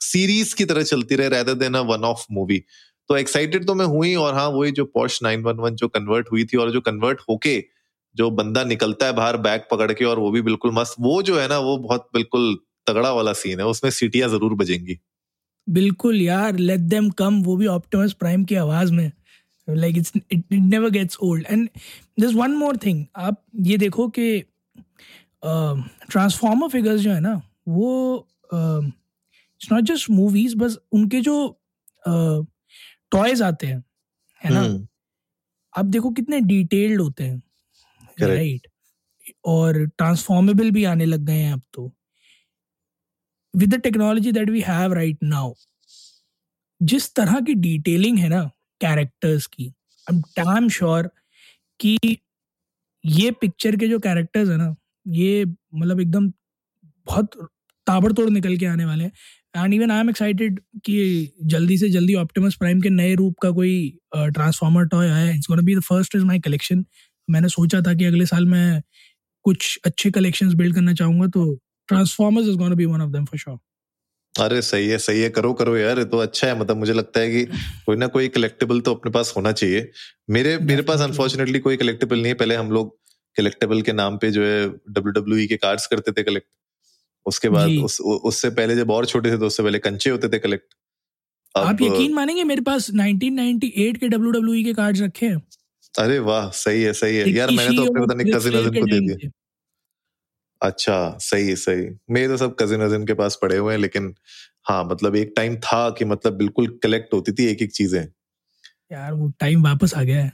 सीरीज़ 0.00 0.54
की 0.56 0.64
तरह 0.64 0.82
चलती 0.84 1.16
रहे 1.16 1.28
rather 1.28 1.54
than 1.56 1.74
a 1.74 1.80
one 1.86 2.04
off 2.04 2.24
movie 2.32 2.58
तो 3.10 3.16
एक्साइटेड 3.16 3.66
तो 3.66 3.74
मैं 3.74 3.86
हुई 3.88 4.14
और 4.16 4.34
हाँ 4.34 4.48
वही 4.50 4.70
जो 4.72 4.84
पॉश 4.86 5.18
नाइन 5.22 5.42
वन 5.42 5.56
वन 5.60 5.74
जो 5.76 5.88
कन्वर्ट 5.90 6.28
हुई 6.32 6.44
थी, 6.44 6.56
और 6.56 6.70
जो 6.72 6.80
कन्वर्ट 6.82 7.20
होके 7.30 7.62
जो 8.16 8.30
बंदा 8.32 8.64
निकलता 8.64 9.06
है 9.06 9.12
बाहर 9.14 9.36
बैग 9.38 9.60
पकड़ 9.70 9.92
के, 9.92 10.04
और 10.04 10.18
वो 10.18 10.30
भी 10.30 10.42
बिल्कुल 10.42 10.72
मस्त, 10.74 10.94
वो 11.00 11.22
जो 11.22 11.38
है 11.40 11.48
ना, 11.48 11.58
वो 11.60 11.76
बहुत 11.78 12.08
बिल्कुल 12.14 12.56
तगड़ा 12.90 13.12
वाला 13.12 13.32
सीन 13.34 13.60
है 13.60 13.66
उसमें 13.66 13.90
सीटियाँ 13.92 14.28
ज़रूर 14.28 14.54
बजेंगी। 14.56 14.98
बिल्कुल 15.66 16.20
यार 16.22 16.56
लेट 16.58 16.80
देम 16.90 17.10
कम 17.18 17.42
वो 17.42 17.56
भी 17.56 17.66
ऑप्टिमस 17.68 18.12
प्राइम 18.20 18.44
की 18.44 18.54
आवाज़ 18.56 18.92
में। 18.92 19.10
Like 19.68 19.98
it's 19.98 20.12
it 20.16 20.44
never 20.52 20.90
gets 20.90 21.18
old 21.22 21.46
and 21.50 21.68
this 22.20 22.34
one 22.34 22.50
more 22.56 22.76
thing 22.76 23.04
आप 23.16 23.42
ये 23.66 23.76
देखो 23.78 24.08
कि 24.08 24.40
ट्रांसफॉर्मर 25.44 26.68
फिगर्स 26.68 27.00
जो 27.00 27.10
है 27.10 27.20
ना 27.20 27.34
वो 27.68 27.90
इट्स 28.52 29.72
नॉट 29.72 29.84
जस्ट 29.84 30.10
मूवीज़ 30.10 30.56
बस 30.56 30.78
उनके 30.92 31.20
जो 31.20 31.36
टॉयज 32.06 33.38
uh, 33.38 33.44
आते 33.44 33.66
हैं 33.66 33.84
है 34.42 34.52
ना? 34.52 34.62
hmm. 34.62 34.86
आप 35.74 35.84
देखो 35.84 36.10
कितने 36.10 36.40
डिटेल्ड 36.40 37.00
होते 37.00 37.24
हैं। 37.24 37.42
Right 38.18 38.60
right? 38.60 38.72
और 39.44 39.86
ट्रांसफॉर्मेबल 39.88 40.70
भी 40.70 40.84
आने 40.84 41.04
लग 41.06 41.24
गए 41.26 41.38
हैं 41.38 41.52
अब 41.52 41.62
तो। 41.74 41.90
With 43.54 43.74
the 43.74 43.80
technology 43.80 44.32
that 44.32 44.50
we 44.50 44.60
have 44.60 44.92
right 44.92 45.18
now 45.22 45.52
जिस 46.82 47.14
तरह 47.14 47.40
की 47.40 47.54
डिटेलिंग 47.54 48.18
है 48.18 48.28
ना 48.28 48.42
कैरेक्टर्स 48.80 49.46
की 49.46 49.72
आई 50.06 50.56
एम 50.56 50.68
श्योर 50.68 51.10
कि 51.80 52.18
ये 53.04 53.30
पिक्चर 53.30 53.76
के 53.76 53.88
जो 53.88 53.98
कैरेक्टर्स 53.98 54.48
है 54.48 54.56
ना, 54.56 54.74
ये 55.08 55.44
मतलब 55.44 56.00
एकदम 56.00 56.28
बहुत 57.06 57.48
ताबड़तोड़ 57.86 58.30
निकल 58.30 58.56
के 58.56 58.66
आने 58.66 58.84
वाले 58.84 59.04
हैं। 59.04 59.12
And 59.56 59.74
even 59.74 59.90
I 59.90 60.00
am 60.00 60.10
excited 60.10 60.60
कि 60.84 61.32
जल्दी 61.44 61.78
से 61.78 61.88
जल्दी 61.90 62.14
ऑप्टिमस 62.14 62.54
प्राइम 62.54 62.80
के 62.80 62.90
नए 62.90 63.14
रूप 63.14 63.38
का 63.42 63.50
कोई 63.50 63.98
ट्रांसफॉर्मर 64.16 64.86
टॉय 64.86 65.08
आया 65.10 65.30
it's 65.30 65.46
gonna 65.48 65.62
be 65.62 65.76
the 65.76 65.80
first 65.80 66.14
is 66.16 66.24
my 66.24 66.38
collection 66.38 66.84
मैंने 67.30 67.48
सोचा 67.48 67.80
था 67.80 67.94
कि 67.94 68.04
अगले 68.04 68.26
साल 68.26 68.46
मैं 68.46 68.82
कुछ 69.44 69.78
अच्छे 69.84 70.10
कलेक्शंस 70.10 70.54
बिल्ड 70.54 70.74
करना 70.74 70.94
चाहूँगा 70.94 71.26
तो 71.26 71.58
Transformers 71.90 72.46
is 72.48 72.56
gonna 72.58 72.74
be 72.74 72.84
one 72.86 73.00
of 73.00 73.10
them 73.10 73.24
for 73.24 73.38
sure 73.38 73.58
अरे 74.34 74.60
सही 74.62 74.88
है 74.88 74.98
सही 74.98 75.20
है। 75.20 75.28
करो 75.30 75.52
करो 75.52 75.76
यार 75.76 76.02
तो 76.04 76.18
अच्छा 76.18 76.46
है। 76.46 76.58
मतलब 76.58 76.76
मुझे 76.76 76.92
लगता 76.92 77.20
है 77.20 77.30
कि 77.30 77.44
कोई 77.86 77.96
ना 77.96 78.06
कोई 78.06 78.28
कलेक्टेबल 78.28 78.80
तो 78.80 78.94
अपने 78.94 79.10
पास 79.12 79.32
होना 79.36 79.52
चाहिए। 79.52 79.90
मेरे 80.30 80.56
मेरे 80.64 80.82
पास 80.82 81.00
अनफॉर्चुनेटली 81.00 81.58
कोई 81.60 81.76
कलेक्टेबल 81.76 82.16
नहीं 82.16 82.26
है। 82.26 82.34
पहले 82.34 82.54
हम 82.56 82.70
लोग 82.70 82.96
कलेक्टेबल 83.36 83.82
के 83.82 83.92
नाम 83.92 84.16
पे 84.18 84.30
जो 84.30 84.44
है 84.44 84.68
डब्ल्यू 84.68 85.12
डब्ल्यू 85.12 85.38
e 85.38 85.48
के 85.48 85.56
कार्ड्स 85.56 85.86
करते 85.86 86.12
थे 86.12 86.22
कलेक्ट 86.22 86.48
उसके 87.26 87.48
बाद 87.48 87.70
उस 87.84 88.00
उससे 88.00 88.50
पहले 88.50 88.76
जब 88.76 88.90
और 88.90 89.06
छोटे 89.06 89.32
थे 89.32 89.38
तो 89.38 89.46
उससे 89.46 89.62
पहले 89.62 89.78
कंचे 89.78 90.10
होते 90.10 90.28
थे 90.28 90.38
कलेक्ट 90.38 90.74
आप 91.54 91.82
यकीन 91.82 92.14
मानेंगे 92.14 92.44
मेरे 92.44 92.62
पास 92.62 92.90
1998 92.92 93.96
के 93.98 94.08
डब्ल्यू 94.08 94.54
e 94.54 94.64
के 94.64 94.74
कार्ड्स 94.74 95.00
रखे 95.02 95.26
हैं। 95.26 95.42
अरे 95.94 96.18
वाह 96.20 96.48
सही 96.56 96.82
है 96.82 96.92
सही 96.92 97.16
है। 97.16 97.30
यार 97.30 97.50
मैंने 97.50 97.76
तो 97.76 97.84
अपने 97.84 98.06
पता 98.06 98.14
नहीं 98.14 98.32
कजिन 98.32 98.80
को 98.80 98.86
दे 98.86 99.00
दिए। 99.00 99.30
अच्छा 100.62 101.16
सही 101.20 101.48
है 101.48 101.54
सही। 101.56 101.86
मेरे 102.10 102.28
तो 102.28 102.36
सब 102.36 102.56
कजिन 102.60 102.82
वजिन 102.82 103.06
के 103.06 103.14
पास 103.14 103.38
पड़े 103.42 103.56
हुए 103.56 103.72
हैं 103.74 103.80
लेकिन 103.80 104.14
हाँ 104.68 104.84
मतलब 104.84 105.16
एक 105.16 105.32
टाइम 105.36 105.56
था 105.56 105.88
कि 105.90 106.04
मतलब 106.04 106.32
बिल्कुल 106.32 106.66
कलेक्ट 106.82 107.14
होती 107.14 107.32
थी 107.32 107.46
एक 107.46 107.62
एक 107.62 107.72
चीज़ें। 107.72 108.04
यार 108.92 109.12
वो 109.12 109.32
टाइम 109.40 109.62
वापस 109.62 109.94
आ 109.94 110.02
गया 110.02 110.22
है। 110.24 110.32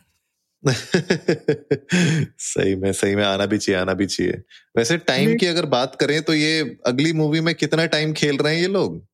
सही 2.38 2.75
में 2.75 2.92
सही 2.92 3.16
में 3.16 3.25
आना 3.25 3.47
भी 3.47 3.59
चाहिए 3.59 3.80
आना 3.80 3.95
भी 3.95 4.06
चाहिए। 4.06 4.42
वैसे 4.76 4.97
टाइम 4.99 5.37
की 5.37 5.47
अगर 5.47 5.66
बात 5.66 5.95
करें 5.95 6.23
तो 6.23 6.35
ये 6.35 6.61
अगली 6.87 7.12
मूवी 7.12 7.40
में 7.40 7.54
कितना 7.54 7.87
टाइम 7.87 8.12
खेल 8.12 8.37
रहे 8.37 8.54
हैं 8.54 8.62
ये 8.62 8.68
लोग? 8.68 9.06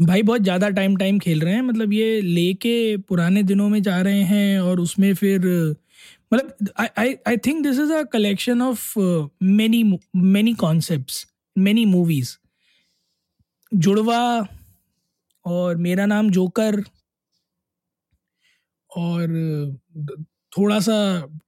भाई 0.00 0.22
बहुत 0.22 0.42
ज़्यादा 0.42 0.68
टाइम 0.70 0.96
टाइम 0.96 1.18
खेल 1.18 1.40
रहे 1.40 1.54
हैं। 1.54 1.62
मतलब 1.62 1.92
ये 1.92 2.20
लेके 2.20 2.96
पुराने 2.96 3.42
दिनों 3.42 3.68
में 3.68 3.82
जा 3.82 4.00
रहे 4.00 4.22
हैं 4.22 4.58
और 4.60 4.80
उसमें 4.80 5.14
फिर 5.14 5.40
मतलब 6.32 6.72
I 6.78 7.14
I 7.26 7.36
think 7.36 7.62
this 7.62 7.78
is 7.78 7.92
a 7.92 8.02
collection 8.02 8.62
of 8.62 8.98
many 9.42 9.82
many 10.16 10.54
concepts 10.54 11.26
many 11.56 11.84
movies 11.84 12.36
जुड़वा 13.72 14.48
और 15.46 15.76
मेरा 15.76 16.06
नाम 16.06 16.30
जोकर 16.30 16.82
और 18.90 19.28
थोड़ा 20.52 20.78
सा 20.80 20.98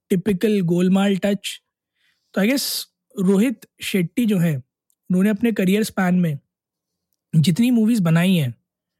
टिपिकल 0.09 0.59
गोलमाल 0.61 1.17
टच 1.17 1.59
तो 2.33 2.41
आई 2.41 2.47
गेस 2.47 2.65
रोहित 3.15 3.67
शेट्टी 3.81 4.25
जो 4.25 4.37
है 4.37 4.55
उन्होंने 4.55 5.29
अपने 5.29 5.51
करियर 5.51 5.83
स्पैन 5.83 6.19
में 6.19 6.37
जितनी 7.33 7.71
मूवीज़ 7.71 8.01
बनाई 8.01 8.35
हैं 8.35 8.53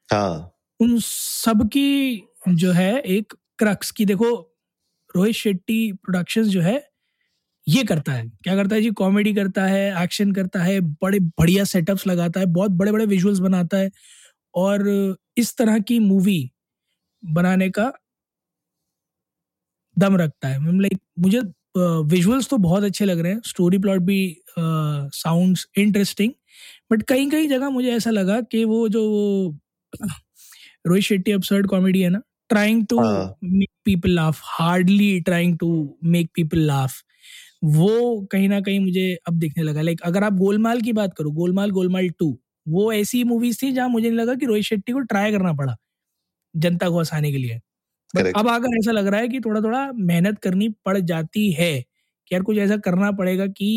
हाँ। 0.09 0.57
उन 0.79 0.97
सब 0.99 1.67
की 1.67 2.27
जो 2.49 2.71
है 2.71 2.99
एक 2.99 3.33
क्रक्स 3.59 3.91
की 3.91 4.05
देखो 4.05 4.50
रोहित 5.15 5.35
शेट्टी 5.35 5.91
प्रोडक्शंस 5.93 6.47
जो 6.47 6.61
है, 6.61 6.81
ये 7.67 7.83
करता 7.83 8.13
है। 8.13 8.27
क्या 8.43 8.55
करता 8.55 8.75
है 8.75 8.81
जी? 8.81 8.89
कॉमेडी 8.91 9.33
करता 9.33 9.65
है 9.65 10.03
एक्शन 10.03 10.31
करता 10.33 10.63
है, 10.63 10.79
बड़े 10.81 11.19
बढ़िया 11.19 11.63
सेटअप्स 11.65 12.07
लगाता 12.07 12.39
है, 12.39 12.45
बहुत 12.47 12.71
बड़े 12.73 12.91
बड़े 12.91 13.05
विजुअल्स 13.07 13.39
बनाता 13.39 13.77
है 13.77 13.91
और 14.53 15.17
इस 15.37 15.55
तरह 15.57 15.79
की 15.81 15.99
मूवी 16.01 16.51
बनाने 17.23 17.69
का 17.71 17.91
दम 19.97 20.15
रखता 20.17 20.47
है। 20.47 20.79
लाइक 20.79 20.99
मुझे 21.19 21.41
विजुअल्स 22.07 22.49
तो 22.49 22.57
बहुत 22.57 22.83
अच्छे 22.83 23.05
लग 23.05 23.19
रहे 23.19 23.31
हैं। 23.33 23.41
स्टोरी 23.45 23.77
प्लॉट 23.79 24.01
भी 24.01 24.37
साउंड्स 24.59 25.65
इंटरेस्टिंग 25.77 26.31
बट 26.91 27.03
कहीं 27.03 27.29
कहीं 27.29 27.47
जगह 27.49 27.69
मुझे 27.69 27.91
ऐसा 27.91 28.09
लगा 28.11 28.39
कि 28.43 28.63
वो 28.65 28.87
जो 28.89 29.03
रोहित 30.87 31.03
शेट्टी 31.03 31.31
अपसर्ड 31.31 31.67
कॉमेडी 31.67 32.01
है 32.01 32.09
ना 32.09 32.21
trying 32.51 32.85
to 32.87 32.99
make 33.45 33.69
people 33.85 34.11
laugh 34.11 34.41
hardly 34.45 35.19
trying 35.21 35.57
to 35.59 35.69
make 36.05 36.29
people 36.35 36.59
laugh 36.67 37.01
वो 37.75 37.89
कहीं 38.31 38.49
ना 38.49 38.59
कहीं 38.61 38.79
मुझे 38.79 39.13
अब 39.27 39.35
देखने 39.39 39.63
लगा। 39.63 39.81
लाइक 39.81 40.01
अगर 40.05 40.23
आप 40.23 40.33
गोलमाल 40.35 40.81
की 40.81 40.93
बात 40.93 41.13
करो 41.17 41.31
गोलमाल 41.33 41.71
गोलमाल 41.71 42.09
टू 42.19 42.37
वो 42.67 42.91
ऐसी 42.93 43.23
मूवीज़ 43.25 43.59
थी 43.63 43.71
जहाँ 43.73 43.89
मुझे 43.89 44.09
नहीं 44.09 44.19
लगा 44.19 44.35
कि 44.35 44.45
रोहित 44.45 44.63
शेट्टी 44.65 44.93
को 44.93 44.99
ट्राई 45.03 45.31
करना 45.31 45.53
पड़ा 45.55 45.75
जनता 46.55 46.89
को 46.89 46.97
हंसाने 46.99 47.31
के 47.31 47.37
लिए। 47.37 47.59
बट 48.13 48.33
अब 48.37 48.47
अगर 48.49 48.77
ऐसा 48.79 48.91
लग 48.91 49.07
रहा 49.07 49.21
है 49.21 49.27
कि 49.29 49.39
थोड़ा 49.41 49.61
थोड़ा 49.61 49.87
मेहनत 49.95 50.39
करनी 50.43 50.69
पड़ 50.85 50.97
जाती 50.99 51.51
है 51.53 51.73
कि 51.81 52.35
यार 52.35 52.43
कुछ 52.43 52.57
ऐसा 52.59 52.77
करना 52.79 53.11
पड़ेगा 53.13 53.47
कि 53.49 53.69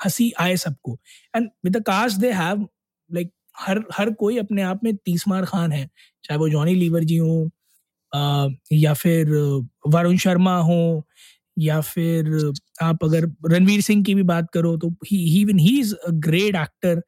हँसी 0.00 0.32
आए 0.40 0.56
सबको। 0.58 0.98
And 1.36 1.50
with 1.64 1.76
the 1.78 1.82
cast 1.84 2.18
they 2.20 2.32
have 2.34 2.66
like 3.10 3.32
हर 3.58 3.82
हर 3.94 4.10
कोई 4.14 4.38
अपने 4.38 4.62
आप 4.64 4.84
में 4.84 4.94
तीस 4.96 5.28
मार 5.28 5.44
खान 5.46 5.72
है 5.72 5.88
चाहे 6.24 6.38
वो 6.40 6.48
जॉनी 6.50 6.74
लीवर 6.76 7.04
जी 7.04 7.16
हो 7.18 7.50
या 8.72 8.94
फिर 8.94 9.30
वरुण 9.88 10.16
शर्मा 10.16 10.56
हो 10.62 10.78
या 11.58 11.80
फिर 11.80 12.30
आप 12.82 13.04
अगर 13.04 13.26
रणवीर 13.46 13.80
सिंह 13.80 14.02
की 14.04 14.14
भी 14.14 14.22
बात 14.22 14.48
करो 14.54 14.76
तो 14.76 14.90
ही 15.06 15.18
even 15.42 15.58
he 15.58 15.80
is 15.80 15.94
a 15.96 16.10
great 16.26 16.56
actor 16.56 17.02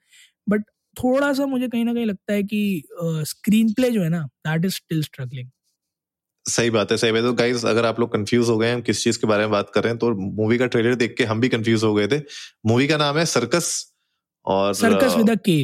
but 0.48 0.64
थोड़ा 0.96 1.32
सा 1.32 1.46
मुझे 1.46 1.68
कहीं 1.68 1.84
ना 1.84 1.94
कहीं 1.94 2.06
लगता 2.06 2.32
है 2.32 2.42
कि 2.44 2.82
स्क्रीन 3.26 3.72
प्ले 3.72 3.90
जो 3.90 4.02
है 4.02 4.08
ना 4.08 4.22
दैट 4.46 4.64
इज़ 4.64 4.74
स्टिल 4.74 5.02
स्ट्रगलिंग 5.02 5.48
सही 6.46 6.70
बात 6.70 6.90
है 6.92 6.96
सही 6.98 7.12
बात 7.12 7.22
है। 7.22 7.28
तो 7.28 7.32
गाइस 7.34 7.64
अगर 7.66 7.84
आप 7.86 8.00
लोग 8.00 8.12
कंफ्यूज 8.12 8.48
हो 8.48 8.56
गए 8.58 8.72
हम 8.72 8.80
किस 8.82 9.02
चीज़ 9.04 9.18
के 9.18 9.26
बारे 9.26 9.42
में 9.42 9.50
बात 9.50 9.70
कर 9.74 9.82
रहे 9.84 9.90
हैं 9.92 9.98
तो 9.98 10.10
मूवी 10.36 10.58
का 10.58 10.66
ट्रेलर 10.66 10.94
देख 10.94 11.14
के 11.18 11.24
हम 11.24 11.40
भी 11.40 11.48
कंफ्यूज 11.48 11.84
हो 11.84 11.94
गए 11.94 12.06
थे। 12.08 12.20
मूवी 12.66 12.86
का 12.88 12.96
नाम 12.96 13.18
है 13.18 13.24
सर्कस 13.26 13.70
और 14.46 14.74
सर्कस 14.74 15.16
विद 15.16 15.30
के 15.46 15.58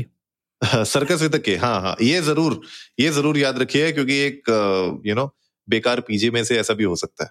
सर्कस 0.86 1.22
विद 1.22 1.36
के 1.38 1.56
हाँ 1.56 1.80
हाँ 1.80 1.94
ये 2.02 2.20
ज़रूर 2.22 2.60
ये 3.00 3.10
ज़रूर 3.10 3.38
याद 3.38 3.58
रखिए 3.58 3.90
क्योंकि 3.92 4.18
एक 4.20 4.50
यू 5.06 5.14
नो 5.14 5.26
बेकार 5.68 6.00
पीजे 6.00 6.30
में 6.30 6.42
से 6.44 6.58
ऐसा 6.58 6.74
भी 6.74 6.84
हो 6.84 6.96
सकता 6.96 7.24
है। 7.24 7.30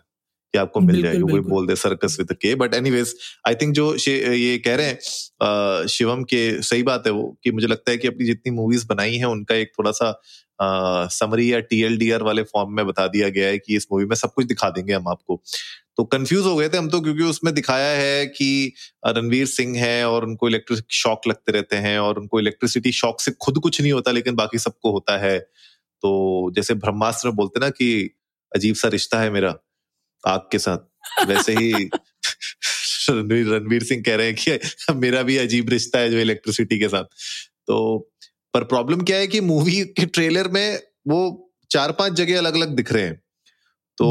कि 0.53 0.59
आपको 0.59 0.79
मिल 0.79 1.01
जाएगी 1.01 1.21
वो 1.21 1.39
बोल 1.41 1.67
दे 1.67 1.75
सर्कस 1.75 2.15
विद 2.19 2.33
के 2.33 2.55
बट 2.55 2.73
एनीवेज 2.73 3.15
आई 3.47 3.55
थिंक 3.55 3.73
जो 3.73 3.95
ये 3.95 4.57
कह 4.57 4.75
रहे 4.75 4.87
हैं 4.87 5.87
शिवम 5.87 6.23
के 6.23 6.61
सही 6.61 6.83
बात 6.83 7.07
है 7.07 7.13
वो 7.13 7.37
कि 7.43 7.51
मुझे 7.51 7.67
लगता 7.67 7.91
है 7.91 7.97
कि 7.97 8.07
अपनी 8.07 8.25
जितनी 8.25 8.51
मूवीज़ 8.51 8.87
बनाई 8.87 9.15
है 9.15 9.25
उनका 9.25 9.55
एक 9.55 9.71
थोड़ा 9.79 9.91
सा 9.91 10.21
समरी 11.11 11.53
या 11.53 11.59
टीएलडीआर 11.59 12.23
वाले 12.23 12.43
फॉर्म 12.43 12.71
में 12.71 12.85
बता 12.87 13.07
दिया 13.07 13.29
गया 13.29 13.47
है 13.47 13.57
कि 13.57 13.75
इस 13.75 13.87
मूवी 13.91 14.05
में 14.05 14.15
सब 14.15 14.33
कुछ 14.33 14.45
दिखा 14.45 14.69
देंगे 14.69 14.93
हम 14.93 15.07
आपको। 15.07 15.41
तो 15.97 16.03
कंफ्यूज 16.03 16.45
हो 16.45 16.55
गए 16.55 16.69
थे 16.69 16.77
हम 16.77 16.89
तो 16.89 17.01
क्योंकि 17.01 17.23
उसमें 17.23 17.53
दिखाया 17.53 17.97
है 17.97 18.25
कि 18.25 18.73
रणवीर 19.07 19.45
सिंह 19.45 19.77
है 19.77 20.07
और 20.09 20.25
उनको 20.25 20.47
इलेक्ट्रिक 20.49 20.83
शॉक 20.91 21.27
लगते 21.27 21.51
रहते 21.51 21.75
हैं 21.77 21.97
और 21.99 22.19
उनको 22.19 22.39
इलेक्ट्रिसिटी 22.39 22.91
शॉक 22.91 23.21
से 23.21 23.31
खुद 23.41 23.59
कुछ 23.59 23.81
नहीं 23.81 23.91
होता 23.91 24.11
लेकिन 24.11 24.35
बाकी 24.35 24.59
सबको 24.59 24.91
होता 24.91 25.17
है। 25.17 25.37
तो 25.39 26.51
जैसे 26.55 26.73
ब्रह्मास्त्र 26.73 27.31
बोलते 27.31 27.59
ना 27.59 27.69
कि 27.69 27.89
अजीब 28.55 28.75
सा 28.75 28.87
रिश्ता 28.87 29.19
है 29.21 29.29
मेरा 29.29 29.55
आग 30.23 30.47
के 30.51 30.59
साथ। 30.59 31.27
वैसे 31.27 31.53
ही 31.53 31.71
रणवीर 33.09 33.47
रणवीर 33.47 33.83
सिंह 33.83 34.03
कह 34.05 34.15
रहे 34.15 34.27
हैं 34.27 34.35
कि 34.35 34.93
मेरा 34.95 35.21
भी 35.23 35.37
अजीब 35.37 35.69
रिश्ता 35.69 35.99
है 35.99 36.09
जो 36.11 36.17
इलेक्ट्रिसिटी 36.17 36.79
के 36.79 36.87
साथ। 36.87 37.03
तो 37.67 38.09
पर 38.53 38.63
प्रॉब्लम 38.63 39.01
क्या 39.01 39.17
है 39.17 39.27
कि 39.27 39.41
मूवी 39.41 39.79
के 39.97 40.05
ट्रेलर 40.05 40.47
में 40.47 40.79
वो 41.07 41.19
चार 41.71 41.91
पाँच 41.91 42.13
जगह 42.13 42.37
अलग 42.37 42.55
अलग 42.55 42.75
दिख 42.75 42.91
रहे 42.93 43.03
हैं। 43.03 43.21
तो 43.97 44.09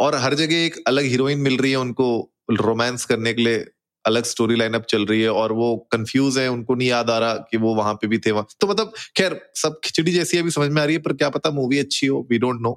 और 0.00 0.14
हर 0.14 0.34
जगह 0.34 0.56
एक 0.56 0.82
अलग 0.86 1.04
हीरोइन 1.04 1.38
मिल 1.38 1.56
रही 1.56 1.70
है 1.70 1.76
उनको 1.76 2.08
रोमांस 2.50 3.04
करने 3.04 3.32
के 3.34 3.42
लिए 3.42 3.64
अलग 4.04 4.24
स्टोरी 4.24 4.56
लाइनअप 4.56 4.84
चल 4.84 5.04
रही 5.06 5.20
है 5.22 5.30
और 5.30 5.52
वो 5.52 5.76
कंफ्यूज 5.92 6.38
है 6.38 6.48
उनको 6.50 6.74
नहीं 6.74 6.88
याद 6.88 7.10
आ 7.10 7.18
रहा 7.18 7.34
कि 7.50 7.56
वो 7.56 7.74
वहाँ 7.74 7.94
पे 7.94 8.06
भी 8.06 8.18
थे 8.18 8.30
वहाँ। 8.30 8.46
तो 8.60 8.66
मतलब 8.66 8.92
खैर 9.16 9.40
सब 9.54 9.80
खिचड़ी 9.84 10.12
जैसी 10.12 10.38
अभी 10.38 10.50
समझ 10.50 10.70
में 10.70 10.80
आ 10.82 10.84
रही 10.84 10.96
है 10.96 11.02
पर 11.02 11.12
क्या 11.12 11.28
पता 11.30 11.50
मूवी 11.50 11.78
अच्छी 11.78 12.06
हो 12.06 12.26
वी 12.30 12.38
डोंट 12.38 12.60
नो 12.60 12.72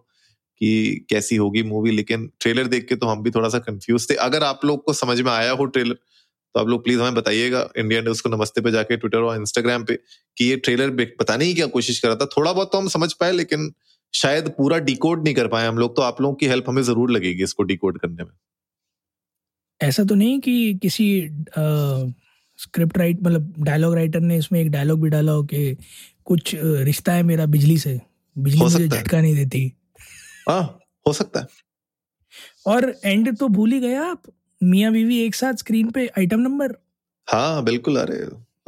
कि 0.61 1.05
कैसी 1.09 1.35
होगी 1.35 1.63
मूवी 1.65 1.91
लेकिन 1.91 2.29
ट्रेलर 2.39 2.67
देख 2.67 2.87
के 2.87 2.95
तो 2.95 3.07
हम 3.07 3.21
भी 3.23 3.31
थोड़ा 3.31 3.49
सा 3.49 3.59
कंफ्यूज 3.61 4.09
थे। 4.09 4.15
अगर 4.21 4.43
आप 4.43 4.65
लोग 4.65 4.83
को 4.85 4.93
समझ 4.95 5.19
में 5.21 5.31
आया 5.31 5.51
हो 5.51 5.65
ट्रेलर 5.67 5.93
तो 6.55 6.59
आप 6.59 6.67
लोग 6.67 6.83
प्लीज़ 6.83 6.99
हमें 6.99 7.13
बताइएगा 7.13 7.59
इंडिया 7.77 8.01
न्यूज़ 8.01 8.21
को 8.23 8.29
नमस्ते 8.29 8.61
पे 8.61 8.71
जाके 8.71 8.97
ट्विटर 8.97 9.17
और 9.19 9.37
इंस्टाग्राम 9.37 9.83
पे 9.83 9.95
कि 10.37 10.45
ये 10.45 10.55
ट्रेलर 10.57 10.89
बताने 11.19 11.45
की 11.45 11.53
क्या 11.53 11.67
कोशिश 11.69 11.99
कर 11.99 12.07
रहा 12.07 12.17
था। 12.17 12.25
थोड़ा 12.27 12.51
बहुत 12.53 12.71
तो 12.71 12.77
हम 12.77 12.87
समझ 12.89 13.11
पाए 13.13 13.31
लेकिन 13.31 13.71
शायद 14.13 14.49
पूरा 14.49 14.77
डिकोड 14.81 15.23
नहीं 15.23 15.33
कर 15.33 15.47
पाए 15.47 15.67
हम 15.67 15.77
लोग 15.77 15.95
तो 15.95 16.01
आप 16.01 16.21
लोगों 16.21 16.35
की 16.35 16.47
हेल्प 16.47 16.69
हमें 16.69 16.81
ज़रूर 16.83 17.11
लगेगी 17.11 17.43
इसको 17.43 17.63
डिकोड 17.63 17.99
करने 17.99 18.23
में। 18.23 18.31
ऐसा 19.81 20.03
तो 20.03 20.15
नहीं 20.15 20.39
कि 20.39 20.73
किसी 20.81 21.05
स्क्रिप्ट 22.59 22.97
राइट 22.97 23.21
मतलब 23.23 23.53
डायलॉग 23.59 23.95
राइटर 23.95 24.19
ने 24.21 24.37
इसमें 24.37 24.59
एक 24.61 24.71
डायलॉग 24.71 25.01
भी 25.01 25.09
डाला 25.09 25.31
हो 25.31 25.43
कि 25.43 25.75
कुछ 26.25 26.55
रिश्ता 26.55 27.13
है 27.13 27.23
मेरा 27.23 27.45
बिजली 27.47 27.77
से 27.79 27.99
बिजली 28.35 28.61
मुझे 28.61 28.87
झटका 28.87 29.21
नहीं 29.21 29.35
देती। 29.35 29.71
हाँ 30.49 30.61
हो 31.05 31.13
सकता 31.13 31.39
है। 31.39 31.47
और 32.67 32.93
एंड 33.05 33.35
तो 33.37 33.47
भूल 33.47 33.71
ही 33.71 33.79
गया 33.79 34.03
आप। 34.03 34.23
मियाँ 34.61 34.91
बीवी 34.93 35.19
एक 35.19 35.35
साथ 35.35 35.53
स्क्रीन 35.53 35.89
पे 35.91 36.05
आइटम 36.17 36.39
नंबर। 36.39 36.75
हाँ 37.27 37.63
बिल्कुल 37.63 37.97
अरे 37.97 38.19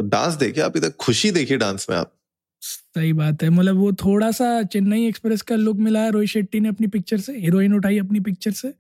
डांस 0.02 0.34
देखिए 0.36 0.64
आप 0.64 0.78
इधर 0.78 0.90
खुशी 1.00 1.32
देखिए 1.32 1.58
डांस 1.58 1.88
में 1.90 1.98
आप। 1.98 2.14
सही 2.62 3.12
बात 3.14 3.44
है 3.44 3.50
मतलब 3.50 3.76
वो 3.76 3.92
थोड़ा 3.94 4.32
सा 4.32 4.62
चेन्नई 4.64 5.08
एक्सप्रेस 5.08 5.42
का 5.42 5.56
लुक 5.56 5.78
मिला 5.78 6.00
है 6.00 6.12
रोहित 6.12 6.30
शेट्टी 6.30 6.60
ने 6.60 6.70
अपनी 6.70 6.88
पिक्चर 6.88 7.18
से 7.20 7.34
हीरोइन 7.38 7.74
उठाई 7.74 7.98
अपनी 8.00 8.20
पिक्चर 8.20 8.52
से 8.52 8.74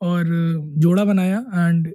और 0.00 0.24
जोड़ा 0.78 1.04
बनाया 1.04 1.38
एंड 1.54 1.92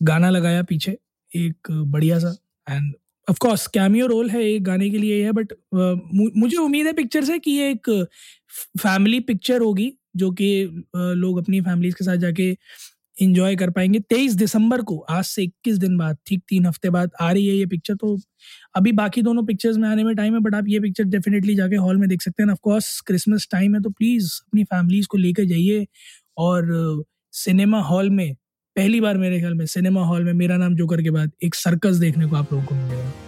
गाना 0.00 0.30
लगाया 0.30 0.62
पीछे 0.62 0.96
एक 1.32 1.70
बढ़िया 1.70 2.18
सा 2.18 2.34
and 2.66 2.94
of 3.28 3.38
course 3.38 3.66
cameo 3.66 4.06
role 4.06 4.30
है 4.30 4.42
एक 4.44 4.64
गाने 4.64 4.90
के 4.90 4.98
लिए 4.98 5.24
है 5.24 5.32
बट 5.32 5.52
मुझे 5.74 6.56
उम्मीद 6.56 6.86
है 6.86 6.92
पिक्चर 6.92 7.24
से 7.24 7.38
कि 7.38 7.50
ये 7.50 7.70
एक 7.70 7.90
फैमिली 8.78 9.20
पिक्चर 9.22 9.60
होगी, 9.60 9.92
जो 10.16 10.30
कि 10.32 10.84
लोग 10.96 11.38
अपनी 11.38 11.60
फैमिलीज़ 11.60 11.94
के 11.94 12.04
साथ 12.04 12.16
जाके 12.16 12.56
इंजॉय 13.16 13.56
कर 13.56 13.70
पाएँगे। 13.70 13.98
तेईस 14.00 14.34
दिसंबर 14.34 14.82
को, 14.82 14.98
आज 15.00 15.24
से 15.24 15.42
इक्कीस 15.42 15.78
दिन 15.78 15.96
बाद, 15.98 16.16
ठीक 16.26 16.42
तीन 16.48 16.66
हफ़्ते 16.66 16.90
बाद 16.90 17.10
आ 17.20 17.30
रही 17.32 17.46
है 17.46 17.54
ये 17.56 17.66
पिक्चर 17.66 17.94
तो 17.94 18.16
अभी 18.76 18.92
बाकी 18.92 19.22
दोनों 19.22 19.44
पिक्चर्स 19.46 19.76
में 19.76 19.88
आने 19.88 20.04
में 20.04 20.14
टाइम 20.16 20.34
है 20.34 20.40
बट 20.40 20.54
आप 20.54 20.68
ये 20.68 20.80
पिक्चर 20.80 21.04
डेफिनेटली 21.06 21.54
जाके 21.54 21.76
हॉल 21.76 21.96
में 21.96 22.08
देख 22.08 22.22
सकते 22.22 22.42
हैं। 22.42 22.50
ऑफकोर्स 22.50 23.00
क्रिसमस 23.06 23.48
टाइम 23.52 23.74
है 23.74 23.80
तो 23.82 23.90
प्लीज़ 23.90 24.32
अपनी 24.42 24.64
फैमिलीज़ 24.64 25.06
को 25.06 25.18
लेकर 25.18 25.44
जाइए। 25.44 25.86
और 26.38 27.04
सिनेमा 27.34 27.80
हॉल 27.82 28.10
में, 28.10 28.34
पहली 28.76 29.00
बार 29.00 29.18
मेरे 29.18 29.38
ख्याल 29.38 29.54
में 29.54 29.64
सिनेमा 29.66 30.04
हॉल 30.06 30.24
में 30.24 30.32
मेरा 30.34 30.56
नाम 30.56 30.74
जोकर 30.74 31.02
के 31.02 31.10
बाद 31.10 31.32
एक 31.44 31.54
सर्कस 31.54 31.96
देखने 31.96 32.26
को 32.26 32.36
आप 32.36 32.52
लोगों 32.52 32.66
को 32.66 32.74
मिलेगा। 32.74 33.27